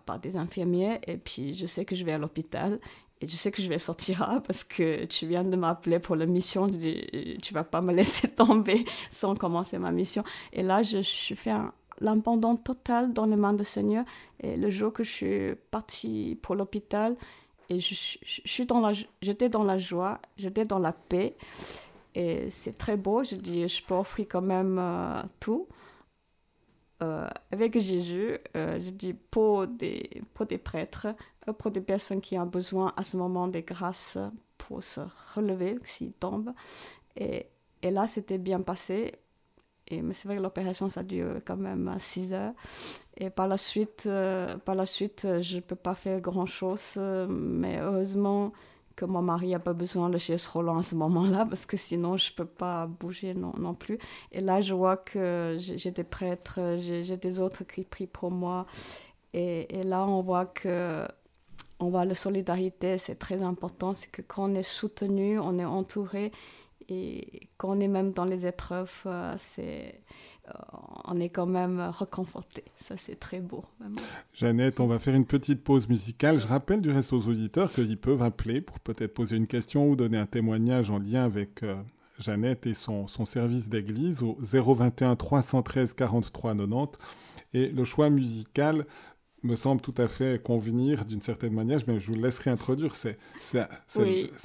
[0.05, 2.80] par, des infirmiers et puis je sais que je vais à l'hôpital
[3.20, 6.26] et je sais que je vais sortir parce que tu viens de m'appeler pour la
[6.26, 10.24] mission, tu dis, tu vas pas me laisser tomber sans commencer ma mission.
[10.53, 14.05] Et là, je, je fais un, l'abandon total dans les mains du Seigneur.
[14.40, 17.16] Et le jour que je suis partie pour l'hôpital,
[17.70, 18.92] et je, suis dans la,
[19.22, 21.36] j'étais dans la joie, j'étais dans la paix.
[22.14, 23.24] Et c'est très beau.
[23.24, 25.66] Je dis, je peux offrir quand même euh, tout.
[27.03, 31.09] Euh, avec Jésus, euh, je dis pour des, des prêtres,
[31.59, 34.18] pour des personnes qui ont besoin à ce moment des grâces
[34.59, 35.01] pour se
[35.34, 36.53] relever s'ils tombent.
[37.16, 37.47] Et,
[37.82, 39.14] et là, c'était bien passé.
[39.89, 42.55] Et, mais c'est vrai que l'opération, ça dure quand même 6 heures.
[43.16, 46.97] Et par la suite, euh, par la suite je ne peux pas faire grand-chose.
[47.28, 48.53] mais heureusement
[48.97, 52.16] que mon mari n'a pas besoin de chaise roulant à ce moment-là, parce que sinon,
[52.16, 53.99] je ne peux pas bouger non, non, plus.
[54.32, 58.66] Et là, je vois que j'ai des prêtres, j'ai des autres qui prient pour moi.
[59.32, 61.07] Et, et là, on voit que
[61.80, 63.95] on voit la solidarité, c'est très important.
[63.95, 66.30] C'est que quand on est soutenu, on est entouré
[66.89, 70.01] et quand on est même dans les épreuves, euh, c'est,
[70.49, 70.53] euh,
[71.05, 72.64] on est quand même reconforté.
[72.76, 73.64] Ça, c'est très beau.
[74.35, 76.39] Jeannette, on va faire une petite pause musicale.
[76.39, 79.97] Je rappelle du reste aux auditeurs qu'ils peuvent appeler pour peut-être poser une question ou
[79.97, 81.74] donner un témoignage en lien avec euh,
[82.18, 86.99] Jeannette et son, son service d'église au 021 313 43 90.
[87.55, 88.85] Et le choix musical
[89.47, 92.95] me semble tout à fait convenir d'une certaine manière, mais je vous laisserai introduire.
[92.95, 93.18] C'est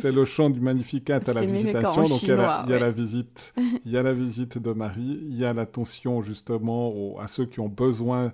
[0.04, 2.04] le chant du Magnificat à la visitation.
[2.04, 3.54] Donc il y, a la, visite,
[3.86, 7.60] il y a la visite de Marie, il y a l'attention justement à ceux qui
[7.60, 8.32] ont besoin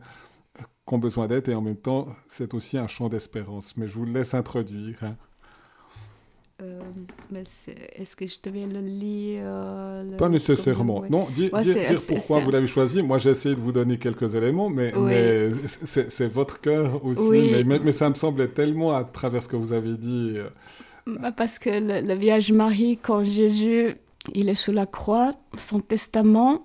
[0.88, 3.76] qui ont besoin d'aide et en même temps c'est aussi un chant d'espérance.
[3.78, 4.98] Mais je vous laisse introduire.
[5.04, 5.18] Hein.
[6.62, 6.80] Euh,
[7.98, 11.04] est-ce que je devais le lire euh, Pas nécessairement.
[11.10, 11.52] Non, dire,
[12.08, 13.04] pourquoi vous l'avez choisi.
[13.04, 17.52] Moi, j'ai essayé de vous donner quelques éléments, mais, mais c'est votre cœur aussi.
[17.66, 20.36] Mais, mais, ça me semblait tellement à travers ce que vous avez dit.
[20.38, 20.50] Euh,
[21.06, 23.98] bah, parce que le, Vierge Marie, quand Jésus
[24.34, 26.64] il est sous la croix, son testament,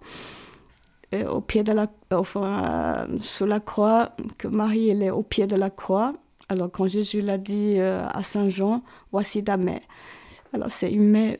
[1.12, 5.56] au pied de la, enfin, sous la croix, que Marie elle est au pied de
[5.56, 6.14] la croix,
[6.50, 8.82] alors quand Jésus l'a dit euh, à Saint Jean,
[9.12, 9.82] voici ta mère.
[10.52, 11.36] Alors c'est une mère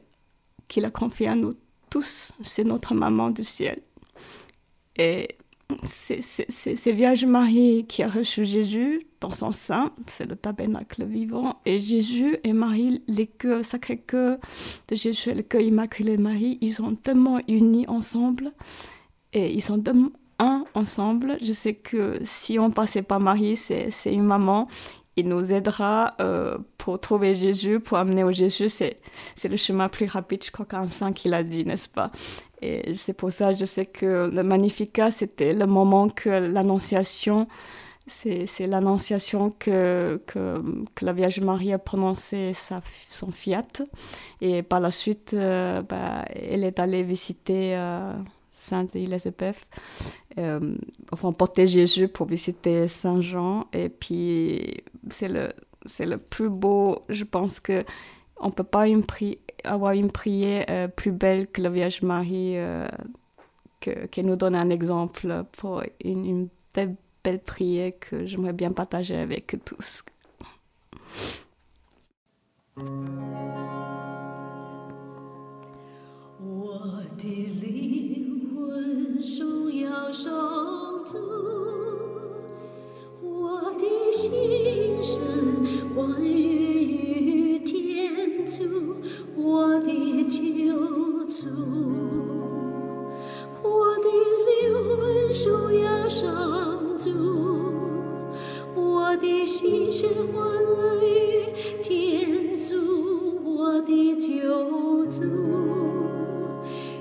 [0.68, 1.52] qu'il a confiée à nous
[1.90, 3.82] tous, c'est notre maman du ciel.
[4.96, 5.36] Et
[5.84, 11.61] c'est Vierge Marie qui a reçu Jésus dans son sein, c'est le tabernacle vivant.
[11.66, 14.38] Et Jésus et Marie, les cœurs, sacré cœur
[14.86, 18.52] de Jésus et le cœur immaculé de Marie, ils sont tellement unis ensemble
[19.32, 19.82] et ils sont
[20.38, 21.36] un ensemble.
[21.42, 24.68] Je sais que si on passait pas Marie, c'est une maman
[25.20, 28.68] il nous aidera euh, pour trouver Jésus, pour amener au Jésus.
[28.68, 28.98] C'est,
[29.34, 32.10] c'est le chemin plus rapide, je crois qu'un saint qui l'a dit, n'est-ce pas?
[32.62, 37.48] Et c'est pour ça, je sais que le Magnificat, c'était le moment que l'Annonciation,
[38.06, 40.62] c'est, c'est l'Annonciation que, que,
[40.94, 43.82] que, la Vierge Marie a prononcé sa, son fiat.
[44.40, 47.76] Et par la suite, euh, bah, elle est allée visiter...
[47.76, 48.12] Euh,
[48.60, 49.56] Sainte Elisabeth,
[50.39, 50.76] euh,
[51.37, 53.66] porter Jésus pour visiter Saint Jean.
[53.72, 55.53] Et puis c'est le
[55.87, 57.05] c'est le plus beau.
[57.09, 57.85] Je pense que
[58.37, 58.85] on peut pas
[59.64, 62.89] avoir une prière euh, plus belle que la Vierge Marie euh,
[63.81, 69.57] qui nous donne un exemple pour une, telle belle prière que j'aimerais bien partager avec
[69.64, 70.05] tous.
[76.43, 77.03] 我
[80.12, 80.32] 上
[81.04, 81.18] 主
[83.22, 85.20] 我的心神
[85.94, 88.96] 欢愉于天主
[89.36, 91.46] 我的救主
[93.62, 94.08] 我的
[94.48, 97.11] 灵魂受压伤主
[98.74, 101.44] 我的心神欢乐于
[101.84, 105.22] 天主我的救主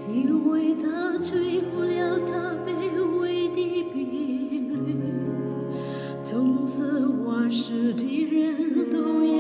[0.08, 2.59] 因为他摧毁了大
[6.98, 9.39] 我是敌人都。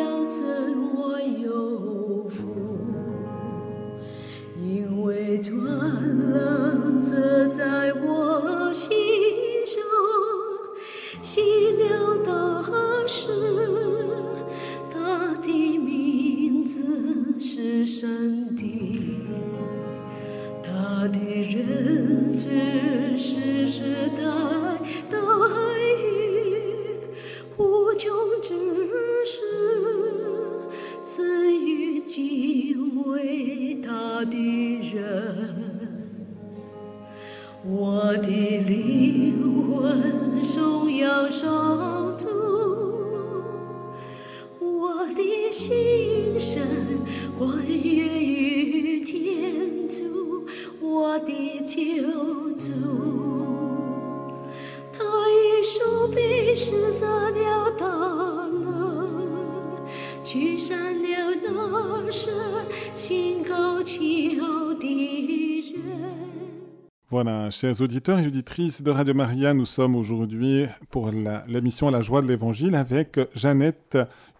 [67.11, 72.01] Voilà, chers auditeurs et auditrices de Radio Maria, nous sommes aujourd'hui pour la- l'émission La
[72.01, 73.97] joie de l'Évangile avec Jeannette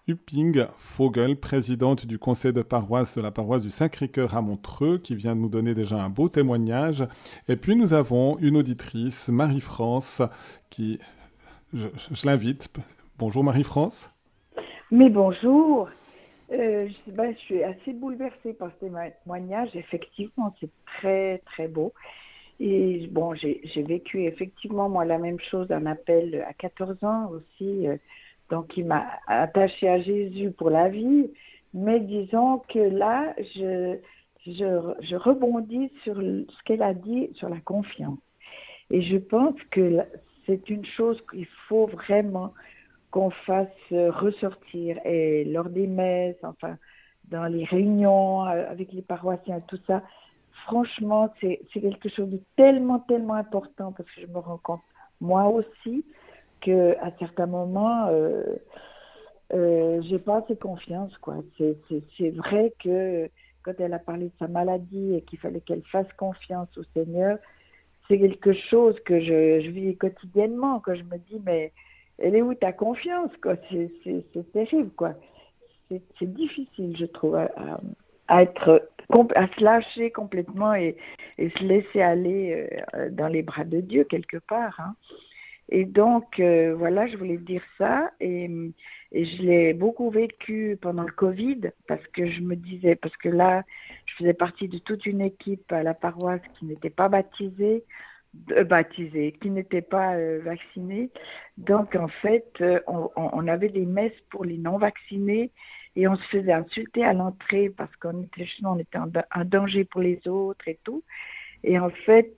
[0.08, 5.16] Hupping Fogel, présidente du conseil de paroisse de la paroisse du Sacré-Cœur à Montreux, qui
[5.16, 7.04] vient de nous donner déjà un beau témoignage.
[7.47, 10.22] Et puis nous avons une auditrice, Marie-France,
[10.70, 11.00] qui...
[11.74, 12.70] Je, je l'invite.
[13.18, 14.12] Bonjour Marie-France.
[14.91, 15.88] Mais bonjour.
[16.52, 19.76] Euh, je, suis assez bouleversée par ce témoignage.
[19.76, 21.93] Effectivement, c'est très, très beau.
[22.60, 27.88] Et bon, j'ai vécu effectivement, moi, la même chose, un appel à 14 ans aussi.
[27.88, 27.97] euh,
[28.50, 31.30] donc, qui m'a attaché à Jésus pour la vie.
[31.74, 33.95] Mais disons que là, je,
[35.16, 38.18] rebondis sur ce qu'elle a dit sur la confiance.
[38.89, 40.00] Et je pense que
[40.45, 42.54] c'est une chose qu'il faut vraiment
[43.12, 46.78] qu'on fasse euh, ressortir et lors des messes, enfin
[47.30, 50.03] dans les réunions euh, avec les paroissiens, tout ça.
[50.66, 54.82] Franchement, c'est quelque chose de tellement, tellement important parce que je me rends compte,
[55.22, 56.05] moi aussi,
[56.62, 58.43] que à certains moments, euh,
[59.53, 61.12] euh, j'ai pas assez confiance,
[61.57, 63.30] c'est vrai que
[63.64, 67.38] quand elle a parlé de sa maladie et qu'il fallait qu'elle fasse confiance au Seigneur,
[68.07, 71.72] c'est quelque chose que je, je vis quotidiennement, que je me dis, mais
[72.22, 73.55] elle est où ta confiance, quoi?
[73.70, 75.13] C'est terrible, quoi.
[75.89, 78.89] C'est difficile, je trouve, à, être,
[79.36, 80.95] à se lâcher complètement et,
[81.38, 84.80] et se laisser aller euh, dans les bras de Dieu quelque part.
[84.80, 84.95] hein.
[85.72, 88.11] Et donc, euh, voilà, je voulais dire ça.
[88.20, 88.49] Et
[89.11, 93.63] je l'ai beaucoup vécu pendant le Covid parce que je me disais, parce que là,
[94.05, 97.84] je faisais partie de toute une équipe à la paroisse qui n'était pas baptisée,
[98.51, 101.09] euh, baptisée, qui n'était pas euh, vaccinée.
[101.57, 105.51] Donc, en fait, euh, on, avait des messes pour les non-vaccinés
[105.95, 108.99] et on se faisait insulter à l'entrée parce qu'on était, on était
[109.32, 111.03] un danger pour les autres et tout.
[111.63, 112.38] Et en fait,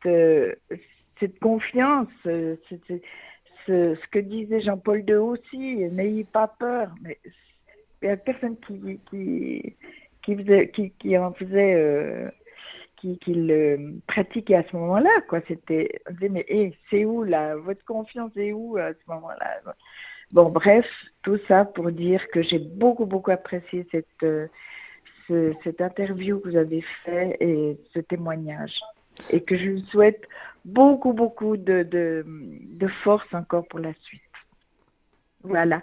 [1.19, 2.57] cette confiance, c'est-
[3.67, 6.93] ce, que disait Jean-Paul II aussi, n'ayez pas peur.
[7.03, 7.19] Mais
[8.01, 9.75] il n'y a personne qui, qui,
[10.23, 12.31] qui, qui, qui en faisait,
[13.01, 15.09] qui, qui le pratiquait à ce moment-là.
[15.27, 15.41] quoi.
[15.47, 17.55] C'était, on disait, mais hé, c'est où là?
[17.55, 19.61] Votre confiance est où à ce moment-là?
[20.31, 20.85] Bon, bref,
[21.23, 24.47] tout ça pour dire que j'ai beaucoup, beaucoup apprécié cette, euh,
[25.27, 28.79] ce- cette interview que vous avez fait et ce témoignage.
[29.29, 30.23] Et que je vous souhaite
[30.63, 34.21] beaucoup, beaucoup de, de, de force encore pour la suite.
[35.43, 35.81] Voilà.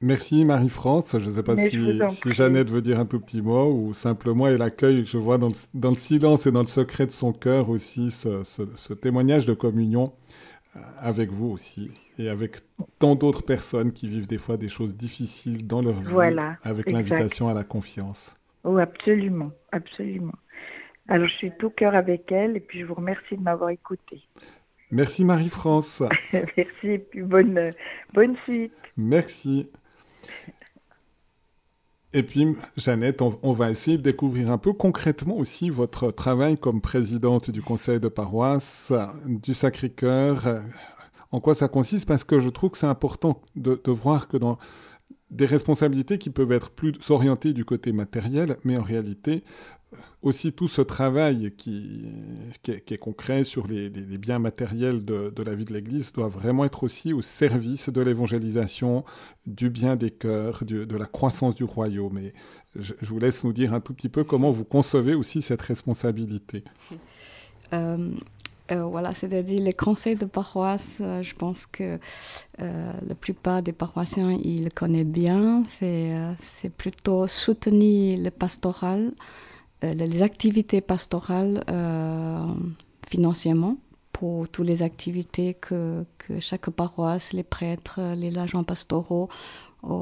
[0.00, 1.16] Merci Marie-France.
[1.18, 2.32] Je ne sais pas Mais si, si.
[2.32, 5.54] Jeannette veut dire un tout petit mot ou simplement elle accueille, je vois dans le,
[5.72, 9.46] dans le silence et dans le secret de son cœur aussi ce, ce- ce témoignage
[9.46, 10.12] de communion
[10.76, 12.58] euh, avec vous aussi et avec
[12.98, 16.90] tant d'autres personnes qui vivent des fois des choses difficiles dans leur vie Voilà, avec
[16.92, 18.32] l'invitation à la confiance.
[18.64, 20.34] Oh, absolument, absolument.
[21.08, 24.22] Alors, je suis tout cœur avec elle et puis je vous remercie de m'avoir écouté.
[24.90, 26.02] Merci Marie-France.
[26.56, 27.72] Merci et puis bonne,
[28.12, 28.72] bonne suite.
[28.96, 29.70] Merci.
[32.12, 32.46] Et puis,
[32.76, 37.60] Jeannette, on, va essayer de découvrir un peu concrètement aussi votre travail comme présidente du
[37.60, 38.92] conseil de paroisse
[39.26, 40.62] du Sacré-Cœur.
[41.32, 42.06] En quoi ça consiste?
[42.06, 44.58] Parce que je trouve que c'est important de voir que dans
[45.34, 49.42] des responsabilités qui peuvent être plus orientées du côté matériel, mais en réalité,
[50.22, 52.06] aussi tout ce travail qui,
[52.68, 57.12] est, concret sur les, biens matériels de, la vie de l'Église doit vraiment être aussi
[57.12, 59.04] au service de l'évangélisation,
[59.46, 62.18] du bien des cœurs, de la croissance du royaume.
[62.18, 62.32] Et
[62.76, 66.64] je, vous laisse nous dire un tout petit peu comment vous concevez aussi cette responsabilité.
[67.72, 68.10] Euh,
[68.72, 71.98] euh, voilà, c'est-à-dire les conseils de paroisse, euh, je pense que
[72.58, 75.62] la plupart des paroissiens, ils le connaissent bien.
[75.64, 79.12] C'est plutôt soutenir le pastoral,
[79.92, 81.62] les activités pastorales
[83.08, 83.76] financièrement
[84.12, 89.28] pour toutes les activités que, que, chaque paroisse, les prêtres, les agents pastoraux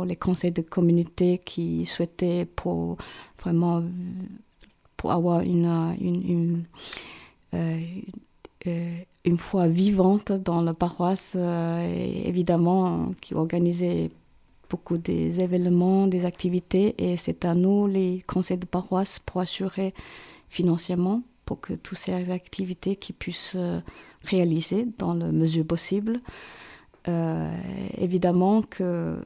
[0.06, 2.96] les conseils de communauté qui souhaitaient pour
[3.40, 3.82] vraiment
[4.96, 5.66] pour avoir une,
[6.00, 6.62] une, une
[7.54, 7.80] euh,
[8.68, 14.10] euh, foi vivante dans la paroisse, euh, évidemment, qui organisait
[14.72, 19.92] beaucoup des événements, des activités, et c'est à nous, les conseils de paroisse, pour assurer
[20.48, 23.58] financièrement pour que toutes ces activités qui puissent
[24.32, 26.20] réaliser dans la mesure possible.
[28.06, 29.18] évidemment que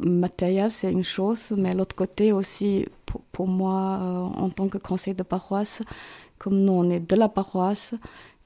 [0.00, 2.86] matériel, c'est une chose, mais l'autre côté aussi,
[3.32, 3.78] pour, moi,
[4.44, 5.82] en tant que conseil de paroisse,
[6.38, 7.94] comme nous, on est de la paroisse,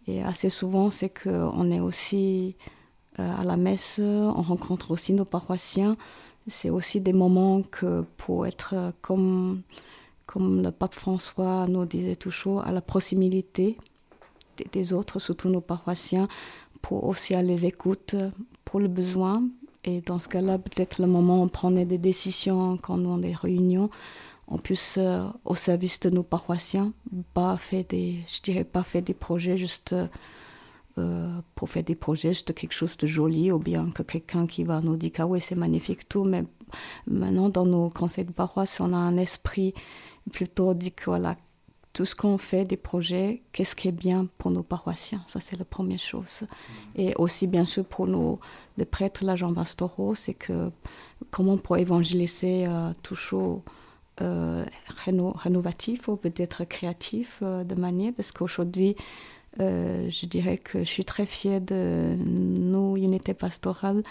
[0.07, 2.84] et assez souvent, c'est qu'on est aussi euh,
[3.19, 5.97] à la messe, on rencontre aussi nos paroissiens.
[6.47, 9.63] C'est aussi des moments que pour être comme,
[10.27, 13.79] comme le pape François nous disait toujours, à la proximité
[14.73, 16.29] des, autres, surtout nos paroissiens,
[16.83, 18.29] pour aussi aller les écouter
[18.65, 19.43] pour le besoin.
[19.85, 23.19] Et dans ce cas-là, peut-être le moment où on prenait des décisions quand nous avons
[23.19, 23.91] des réunions,
[24.63, 26.93] plus euh, au service de nos paroissiens,
[27.33, 29.95] pas fait des, je dirais pas fait des projets juste
[30.99, 34.65] euh, pour faire des projets, juste quelque chose de joli, ou bien que quelqu'un qui
[34.65, 36.45] va nous dire ah oui c'est magnifique tout, mais
[37.07, 39.75] maintenant dans nos conseils de paroisse on a un esprit
[40.33, 41.37] plutôt dit que voilà
[41.93, 45.57] tout ce qu'on fait des projets, qu'est-ce qui est bien pour nos paroissiens, ça c'est
[45.57, 46.43] la première chose.
[46.43, 47.01] Mm.
[47.01, 48.41] Et aussi bien sûr pour nos
[48.77, 50.71] les prêtres, l'agent pastoraux, c'est que
[51.31, 53.63] comment pour évangéliser euh, toujours
[54.21, 54.65] euh,
[55.43, 58.97] rénovatif ou peut-être créatif euh, de manière, parce qu'aujourd'hui,
[59.61, 64.03] euh, je dirais que je suis très fière de nos unités pastorales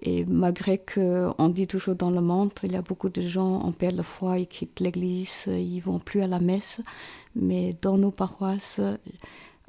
[0.00, 3.72] et malgré qu'on dit toujours dans le monde, il y a beaucoup de gens, on
[3.72, 6.80] perd la foi, ils quittent l'église, ils vont plus à la messe,
[7.36, 8.80] mais dans nos paroisses,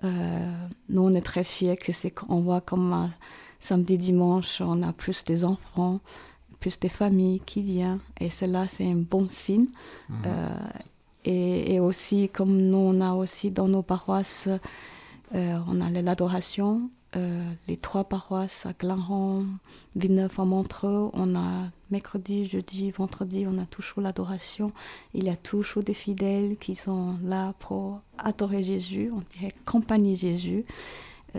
[0.01, 3.09] nous on est très fiers que c'est qu'on voit comme
[3.63, 6.01] samedi, dimanche, on a plus des enfants,
[6.59, 7.99] plus de familles qui viennent.
[8.19, 9.67] Et cela, c'est un bon signe.
[10.09, 10.15] Mhm.
[10.25, 10.57] Euh,
[11.25, 14.57] et, aussi, comme nous, on a aussi dans nos paroisses, euh,
[15.33, 16.89] on a l'adoration.
[17.15, 19.45] Euh, les trois paroisses à Glanron,
[19.95, 24.71] Villeneuve, à Montreux, on a mercredi, jeudi, vendredi, on a toujours l'adoration.
[25.13, 30.15] Il y a toujours des fidèles qui sont là pour adorer Jésus, on dirait accompagner
[30.15, 30.65] Jésus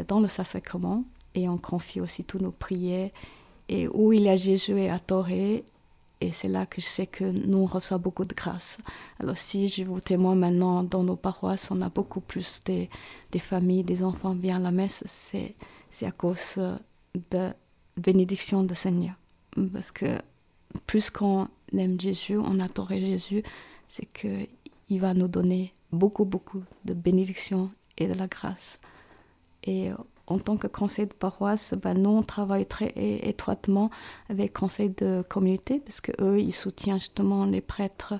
[0.07, 1.03] dans le sacrement.
[1.35, 3.11] Et on confie aussi tous nos prières
[3.69, 5.65] et où il y a Jésus est adoré.
[6.25, 8.79] Et c'est là que je sais que nous on reçoit beaucoup de grâce.
[9.21, 12.89] Alors si je vous témoigne maintenant dans nos paroisses, on a beaucoup plus des,
[13.31, 15.55] des familles, des enfants viennent à la messe, c'est,
[15.91, 16.59] c'est à cause
[17.31, 17.51] de
[17.99, 19.17] bénédiction du Seigneur.
[19.71, 20.19] Parce que
[20.87, 21.47] plus qu'on
[21.77, 23.43] aime Jésus, on adore Jésus,
[23.87, 28.81] c'est qu'il va nous donner beaucoup, beaucoup de bénédictions et de la grâce.
[29.63, 29.91] Et
[30.27, 33.91] en tant que conseil de paroisse, ben, nous, on travaille très étroitement
[34.29, 38.15] avec le conseil de communauté parce qu'eux, ils soutiennent justement les prêtres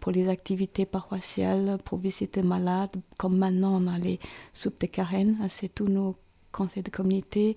[0.00, 2.96] pour les activités paroissiales, pour visiter malades.
[3.16, 4.18] Comme maintenant, on a les
[4.52, 6.16] soupes de carène, c'est tous nos
[6.52, 7.56] conseils de communauté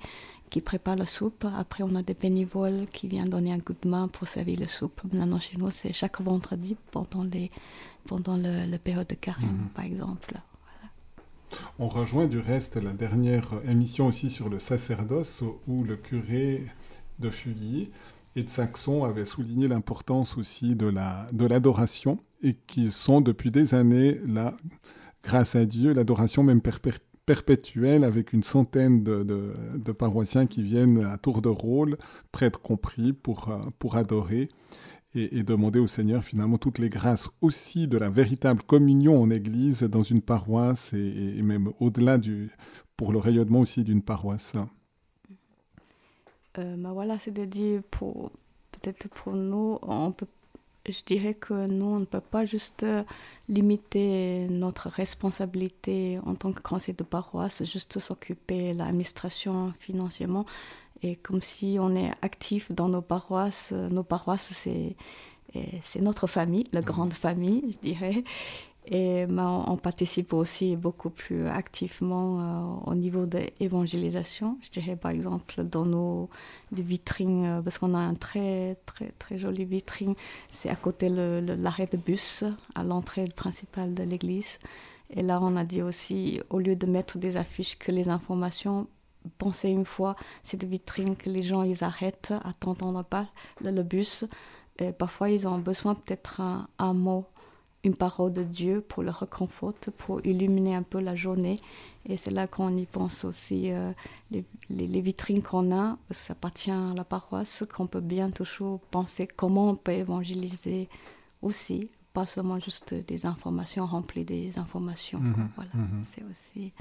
[0.50, 1.46] qui préparent la soupe.
[1.58, 4.68] Après, on a des bénévoles qui viennent donner un coup de main pour servir la
[4.68, 5.02] soupe.
[5.12, 7.50] Maintenant, chez nous, c'est chaque vendredi pendant, les,
[8.06, 9.70] pendant le, période de carême, mhm.
[9.74, 10.36] par exemple.
[11.80, 16.66] On rejoint du reste la dernière émission aussi sur le sacerdoce où le curé
[17.20, 17.92] de Fuguier
[18.36, 20.88] et de Saxon avait souligné l'importance aussi de
[21.48, 24.56] l'adoration et qu'ils sont depuis des années là,
[25.24, 26.62] grâce à Dieu, l'adoration même
[27.26, 31.98] perpétuelle avec une centaine de, paroissiens qui viennent à tour de rôle,
[32.32, 34.50] prêtres compris, pour, euh, pour adorer
[35.14, 39.84] et, demander au Seigneur finalement toutes les grâces aussi de la véritable communion en Église
[39.84, 42.52] dans une paroisse et, même au-delà du
[42.96, 44.54] pour le rayonnement aussi d'une paroisse.
[46.58, 48.32] Euh, bah voilà, c'est-à-dire pour
[48.72, 50.28] peut-être pour nous, on peut,
[50.88, 52.86] je dirais que nous on ne peut pas juste
[53.50, 60.46] limiter notre responsabilité en tant que conseil de paroisse, juste s'occuper de l'administration financièrement
[61.04, 63.72] et comme si on est actif dans nos paroisses.
[63.72, 64.96] Nos paroisses, c'est,
[65.82, 68.24] c'est notre famille, la grande famille, je dirais.
[68.88, 74.58] Et ben, on participe aussi beaucoup plus activement au niveau de l'évangélisation.
[74.64, 76.30] Je dirais par exemple dans nos
[76.72, 80.16] vitrines, parce qu'on a un très très très joli vitrine,
[80.50, 82.44] c'est à côté l'arrêt de bus
[82.74, 84.58] à l'entrée principale de l'église.
[85.12, 88.88] Et là, on a dit aussi, au lieu de mettre des affiches, que les informations
[89.38, 93.28] pensez une fois cette vitrine que les gens ils arrêtent, attendant pas
[93.62, 94.26] le, bus.
[94.80, 97.26] Et parfois ils ont besoin peut-être un, mot,
[97.84, 101.60] une parole de Dieu pour le réconforter, pour illuminer un peu la journée.
[102.06, 103.72] Et c'est là qu'on y pense aussi.
[103.72, 103.92] Euh,
[104.32, 109.28] les, les, vitrines qu'on a, ça appartient à la paroisse, qu'on peut bien toujours penser
[109.28, 110.90] comment on peut évangéliser
[111.44, 115.20] aussi, pas seulement juste des informations remplies des informations.
[115.20, 116.02] Mhm, voilà, mhm.
[116.04, 116.74] c'est aussi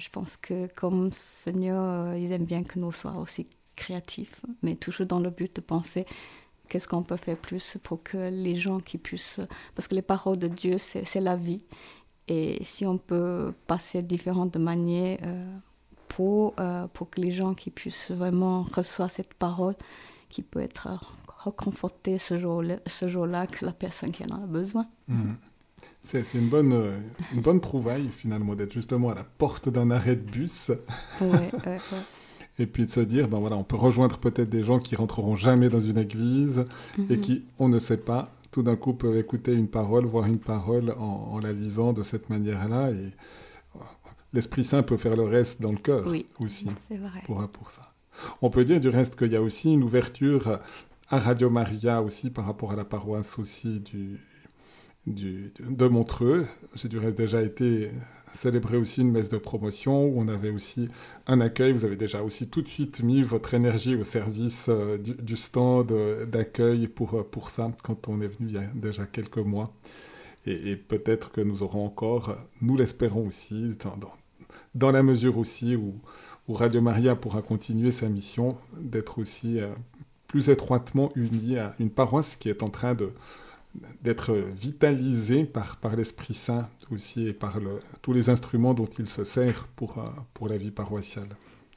[0.00, 3.46] je pense que comme Seigneur, euh, ils aiment bien que nous soyons aussi
[3.76, 6.06] créatifs, mais toujours dans le but de penser
[6.68, 9.40] qu'est-ce qu'on peut faire plus pour que les gens qui puissent...
[9.74, 11.62] Parce que les paroles de Dieu, c'est la vie.
[12.28, 15.56] Et si on peut passer différentes manières euh,
[16.08, 19.74] pour, euh, pour que les gens qui puissent vraiment recevoir cette parole,
[20.28, 20.88] qui peut être
[21.44, 22.76] reconfortée ce jour-là,
[23.06, 24.86] jour que la personne qui en a besoin.
[25.08, 25.36] Mhm.
[26.02, 26.96] C'est une bonne, euh,
[27.34, 30.70] une bonne trouvaille finalement d'être justement à la porte d'un arrêt de bus.
[32.58, 35.36] et puis de se dire, ben voilà, on peut rejoindre peut-être des gens qui rentreront
[35.36, 36.64] jamais dans une église
[36.98, 37.20] et Mhm.
[37.20, 40.92] qui, on ne sait pas, tout d'un coup peuvent écouter une parole, voir une parole
[40.98, 42.90] en, en la lisant de cette manière-là.
[42.90, 42.94] Et
[43.76, 43.78] euh,
[44.32, 47.20] l'Esprit Saint peut faire le reste dans le cœur Oui, aussi c'est vrai.
[47.24, 47.92] pour, pour ça.
[48.42, 50.58] On peut dire du reste qu'il y a aussi une ouverture
[51.08, 54.18] à Radio Maria aussi par rapport à la paroisse aussi du,
[55.14, 56.46] de Montreux.
[56.74, 57.90] J'ai déjà été
[58.32, 60.88] célébré aussi une messe de promotion où on avait aussi
[61.26, 61.72] un accueil.
[61.72, 65.92] Vous avez déjà aussi tout de suite mis votre énergie au service euh, du, stand
[65.92, 69.38] euh, d'accueil pour, euh, pour ça quand on est venu il y a déjà quelques
[69.38, 69.72] mois.
[70.46, 73.76] Et, peut-être que nous aurons encore, nous l'espérons aussi,
[74.74, 75.94] dans, la mesure aussi où,
[76.48, 79.60] Radio Maria pourra continuer sa mission d'être aussi
[80.26, 83.12] plus étroitement unie à une paroisse qui est en train de,
[84.02, 87.58] d'être vitalisé par, l'Esprit Saint aussi et par
[88.02, 91.28] tous les instruments dont il se sert pour, euh, pour la vie paroissiale.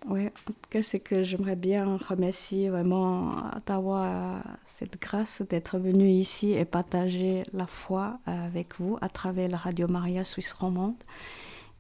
[0.08, 6.10] Oui, en tout cas, c'est que j'aimerais bien remercier vraiment d'avoir cette grâce d'être venu
[6.10, 11.02] ici et partager la foi avec vous à travers la Radio Maria Suisse Romande.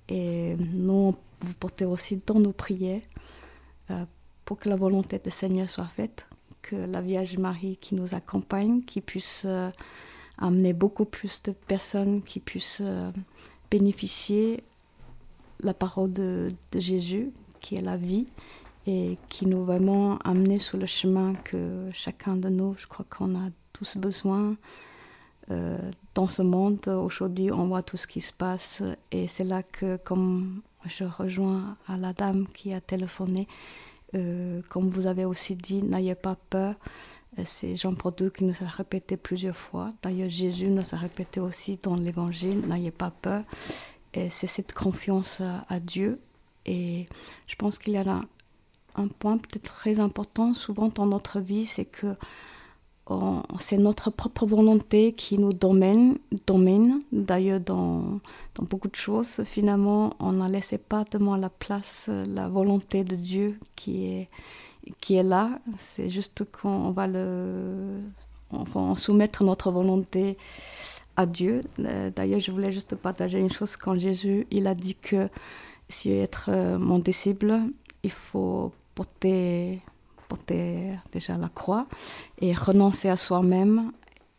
[0.07, 3.01] Et nous, vous portez aussi dans nos prières
[3.91, 4.05] euh,
[4.45, 6.28] pour que la volonté du Seigneur soit faite,
[6.74, 9.69] que la Vierge Marie qui nous accompagne, qui puisse euh,
[10.38, 13.11] amener beaucoup plus de personnes qui puissent euh,
[13.69, 14.63] bénéficier
[15.59, 18.28] la parole de, de, Jésus, qui est la vie,
[18.88, 23.36] et qui nous vraiment amener sur le chemin que chacun de nous, je crois qu'on
[23.36, 24.55] a tous besoin.
[25.51, 25.78] Euh,
[26.15, 29.97] dans ce monde, aujourd'hui, on voit tout ce qui se passe, et c'est là que,
[29.97, 33.47] comme je rejoins à la dame qui a téléphoné,
[34.16, 36.76] euh, comme vous avez aussi dit, n'ayez pas peur.
[37.45, 39.91] C'est Jean-Paul II qui nous a répété plusieurs fois.
[40.03, 43.43] D'ailleurs, Jésus nous a répété aussi dans l'Évangile, n'ayez pas peur.
[44.14, 46.20] Et c'est cette confiance à, Dieu.
[46.68, 47.07] Et
[47.47, 48.26] je pense qu'il y a un,
[48.95, 52.16] un point peut-être très important souvent dans notre vie, c'est que
[53.59, 56.18] c'est notre propre volonté qui nous domine.
[56.47, 57.01] domine.
[57.11, 58.20] D'ailleurs, dans,
[58.55, 63.16] dans, beaucoup de choses, finalement, on n'a laissé pas devant la place la volonté de
[63.16, 64.30] Dieu qui est,
[65.01, 65.59] qui est là.
[65.78, 67.99] C'est juste qu'on va le,
[68.51, 70.38] on soumettre notre volonté
[71.16, 71.61] à Dieu.
[71.78, 75.30] D'ailleurs, je voulais juste partager une chose quand Jésus, il a dit que
[75.89, 77.59] si être mon disciple,
[78.03, 79.82] il faut porter
[80.47, 81.88] déjà la croix
[82.39, 83.91] et renoncer à soi-même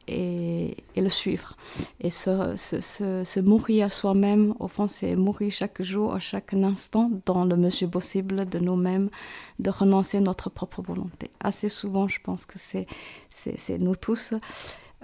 [0.08, 1.56] et, le suivre.
[2.00, 7.44] Et se mourir à soi-même, au fond, c'est mourir chaque jour, à chaque instant, dans
[7.44, 9.10] le mesure possible de nous-mêmes,
[9.58, 11.30] de renoncer à notre propre volonté.
[11.40, 14.34] Assez souvent, je pense que c'est nous tous.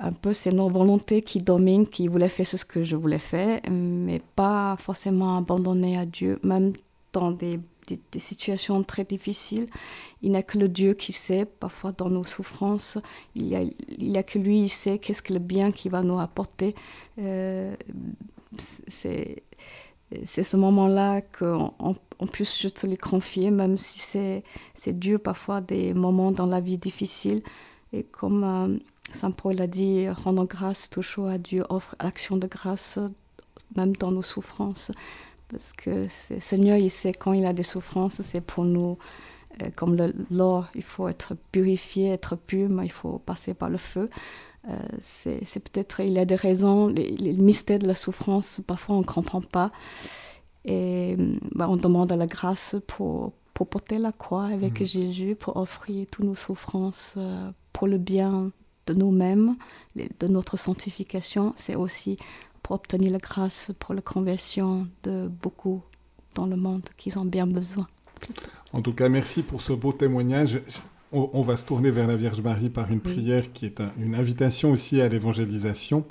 [0.02, 3.60] Un peu, c'est nos volontés qui dominent, qui voulaient faire ce que je voulais faire,
[3.70, 6.72] mais pas forcément abandonner à Dieu, même
[7.12, 7.60] dans des
[7.96, 9.68] des, situations très difficiles.
[10.22, 12.98] Il n'y a que le Dieu qui sait, parfois dans nos souffrances,
[13.34, 16.74] il n'y a, que lui, il sait qu'est-ce que le bien qui va nous apporter.
[17.18, 17.74] Euh,
[18.56, 19.42] c'est
[20.16, 23.98] ce moment-là qu'on on, on puisse juste lui confier, même si
[24.74, 27.42] c'est Dieu parfois des moments dans la vie difficiles.
[27.92, 28.78] Et comme euh,
[29.12, 32.98] Saint Paul a dit, rendons grâce toujours à Dieu, offre action de grâce
[33.76, 34.90] même dans nos souffrances
[35.50, 38.98] parce que Seigneur, il sait quand il a des souffrances, c'est pour nous,
[39.62, 39.96] euh, comme
[40.30, 44.08] l'or, il faut être purifié, être pur, mais il faut passer par le feu.
[44.68, 48.96] Euh, c'est peut-être, il y a des raisons, les, les mystères de la souffrance, parfois
[48.96, 49.72] on ne comprend pas.
[50.64, 51.16] Et
[51.54, 54.86] bah, on demande la grâce pour, pour porter la croix avec mhm.
[54.86, 58.52] Jésus, pour offrir toutes nos souffrances euh, pour le bien
[58.86, 59.56] de nous-mêmes,
[59.94, 61.54] de notre sanctification.
[61.56, 62.18] C'est aussi
[62.70, 65.82] pour obtenir la grâce pour la conversion de beaucoup
[66.36, 67.88] dans le monde qui ont bien besoin.
[68.72, 70.62] En tout cas, merci pour ce beau témoignage.
[71.10, 74.70] On, va se tourner vers la Vierge Marie par une prière qui est une invitation
[74.70, 76.04] aussi à l'évangélisation.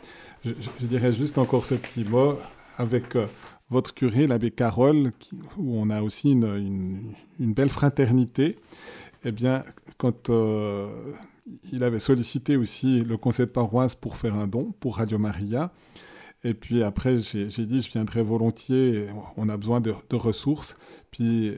[0.43, 0.51] Je,
[0.81, 2.37] dirais juste encore ce petit mot
[2.77, 3.27] avec euh,
[3.69, 5.13] votre curé, l'abbé Carole,
[5.57, 8.57] où on a aussi une, belle fraternité.
[9.23, 9.63] Eh bien,
[9.97, 10.89] quand euh,
[11.71, 15.71] il avait sollicité aussi le conseil de paroisse pour faire un don pour Radio Maria,
[16.43, 20.77] et puis après, j'ai dit, je viendrai volontiers, on a besoin de, ressources.
[21.11, 21.53] Puis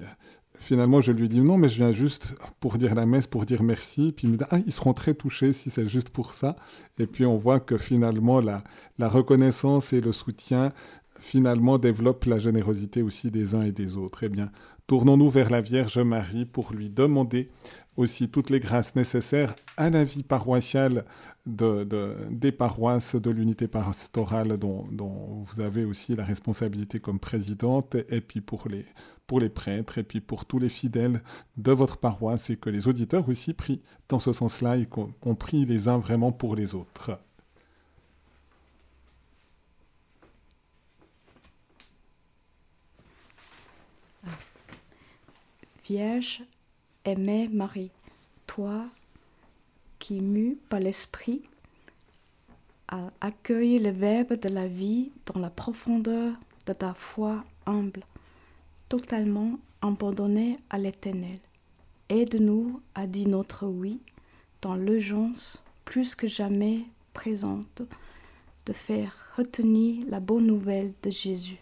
[0.58, 3.62] finalement, je lui dis non, mais je viens juste pour dire la messe, pour dire
[3.62, 4.12] merci.
[4.12, 6.56] Puis il me dit, ah, ils seront très touchés si c'est juste pour ça.
[6.98, 8.64] Et puis on voit que finalement, la,
[8.98, 10.74] la reconnaissance et le soutien,
[11.20, 14.24] finalement, développent la générosité aussi des uns et des autres.
[14.24, 14.52] Eh bien,
[14.88, 17.52] tournons-nous vers la Vierge Marie pour lui demander
[17.98, 21.06] aussi toutes les grâces nécessaires à la vie paroissiale
[21.46, 27.96] de, des paroisses de l'unité pastorale dont, dont, vous avez aussi la responsabilité comme présidente,
[28.10, 28.86] et puis pour les,
[29.28, 31.24] pour les prêtres et puis pour tous les fidèles
[31.58, 35.66] de votre paroisse et que les auditeurs aussi prient dans ce sens-là et qu'on prie
[35.66, 37.18] les uns vraiment pour les autres.
[45.86, 46.44] Vierge
[47.06, 47.92] aimée Marie,
[48.48, 48.86] toi
[50.02, 51.44] qui mue par l'Esprit,
[53.22, 56.34] accueille le Verbe de la vie dans la profondeur
[56.66, 58.02] de ta foi humble
[58.90, 61.40] totalement abandonné à l'Éternel.
[62.10, 64.02] Aide-nous à dire notre oui
[64.62, 66.82] dans l'urgence plus que jamais
[67.14, 67.84] présente
[68.66, 71.60] de faire retenir la bonne nouvelle de Jésus.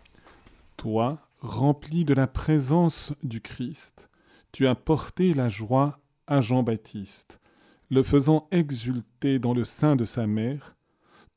[0.78, 4.10] Toi, rempli de la présence du Christ,
[4.52, 7.40] tu as porté la joie à Jean-Baptiste,
[7.90, 10.76] le faisant exulter dans le sein de sa mère.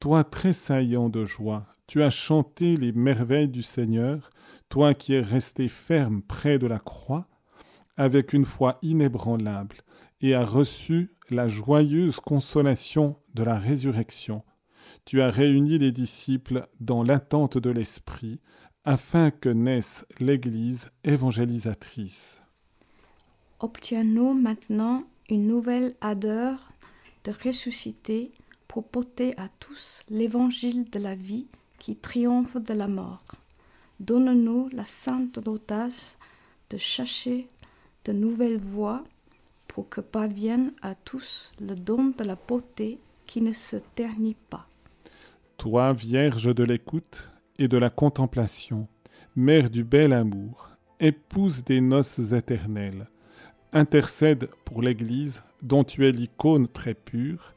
[0.00, 4.30] Toi, tressaillant de joie, tu as chanté les merveilles du Seigneur
[4.72, 7.28] toi qui es resté ferme près de la croix,
[7.98, 9.76] avec une foi inébranlable,
[10.22, 14.42] et as reçu la joyeuse consolation de la résurrection,
[15.04, 18.40] tu as réuni les disciples dans l'attente de l'Esprit,
[18.86, 22.40] afin que naisse l'Église évangélisatrice.
[23.60, 26.72] Obtiens-nous maintenant une nouvelle ardeur
[27.24, 28.32] de ressusciter
[28.68, 31.46] pour porter à tous l'évangile de la vie
[31.78, 33.24] qui triomphe de la mort.
[34.00, 36.18] Donne-nous la sainte audace
[36.70, 37.48] de chercher
[38.04, 39.04] de nouvelles voies
[39.68, 44.66] pour que parvienne à tous le don de la beauté qui ne se ternit pas.
[45.56, 48.88] Toi, Vierge de l'écoute et de la contemplation,
[49.36, 50.68] Mère du bel amour,
[51.00, 53.06] épouse des noces éternelles,
[53.72, 57.54] intercède pour l'Église dont tu es l'icône très pure,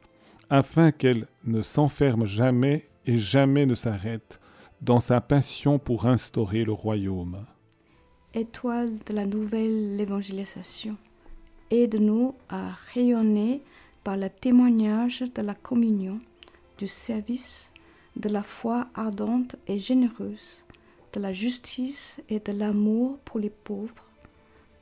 [0.50, 4.40] afin qu'elle ne s'enferme jamais et jamais ne s'arrête
[4.82, 7.46] dans sa passion pour instaurer le royaume.
[8.34, 10.98] Étoile de la nouvelle évangélisation,
[11.72, 13.62] aide-nous à rayonner
[14.04, 16.20] par le témoignage de la communion,
[16.78, 17.72] du service,
[18.16, 20.66] de la foi ardente et généreuse,
[21.14, 24.12] de la justice et de l'amour pour les pauvres,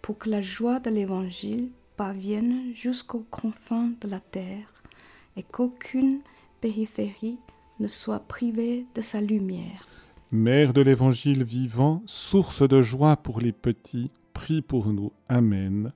[0.03, 4.67] pour que la joie de l'Évangile parvienne jusqu'aux confins de la terre
[5.37, 6.19] et qu'aucune
[6.59, 7.39] périphérie
[7.79, 9.87] ne soit privée de sa lumière.
[10.29, 15.13] Mère de l'Évangile vivant, source de joie pour les petits, prie pour nous.
[15.29, 15.93] Amen.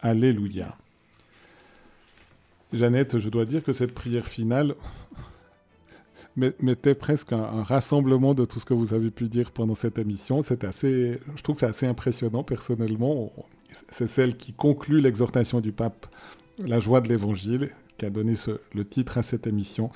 [0.00, 0.78] Alléluia.
[2.72, 4.74] Jeannette, je dois dire que cette prière finale
[6.36, 10.42] mettait presque un, rassemblement de tout ce que vous avez pu dire pendant cette émission.
[10.42, 13.32] C'est assez, je trouve que c'est assez impressionnant personnellement.
[13.88, 16.06] C'est celle qui conclut l'exhortation du pape,
[16.58, 18.34] la joie de l'Évangile, qui a donné
[18.74, 19.90] le titre à cette émission.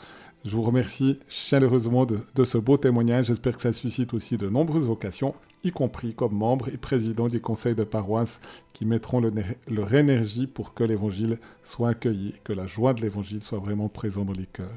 [0.45, 3.27] Je vous remercie chaleureusement de, ce beau témoignage.
[3.27, 7.41] J'espère que ça suscite aussi de nombreuses vocations, y compris comme membres et présidents du
[7.41, 8.43] conseil de paroisse
[8.75, 9.23] qui mettront
[9.69, 14.27] leur énergie pour que l'évangile soit accueilli, que la joie de l'évangile soit vraiment présente
[14.27, 14.69] dans les cœurs.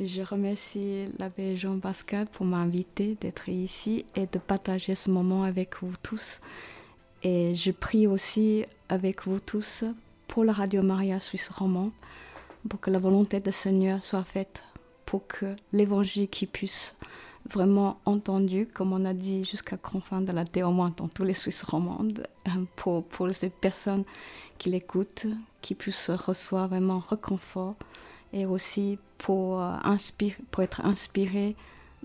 [0.00, 5.92] Je remercie l'abbé Jean-Pascal pour m'inviter d'être ici et de partager ce moment avec vous
[6.00, 6.40] tous.
[7.24, 9.84] Et je prie aussi avec vous tous
[10.28, 11.90] pour la Radio Maria Suisse Romand,
[12.68, 14.62] pour que la volonté du Seigneur soit faite
[15.04, 16.94] pour que l'évangile qui puisse
[17.50, 21.64] vraiment entendu, comme on a dit jusqu'à confin de la moins dans tous les Suisses
[21.64, 22.24] romandes,
[22.76, 24.04] pour, pour ces personnes
[24.58, 25.26] qui l'écoutent,
[25.60, 27.74] qui puissent recevoir vraiment reconfort
[28.32, 29.76] et aussi pour, euh,
[30.50, 31.56] pour être inspiré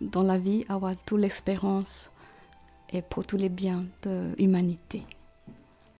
[0.01, 2.11] dans la vie, avoir toute l'espérance
[2.91, 5.05] et pour tous les biens de l'humanité.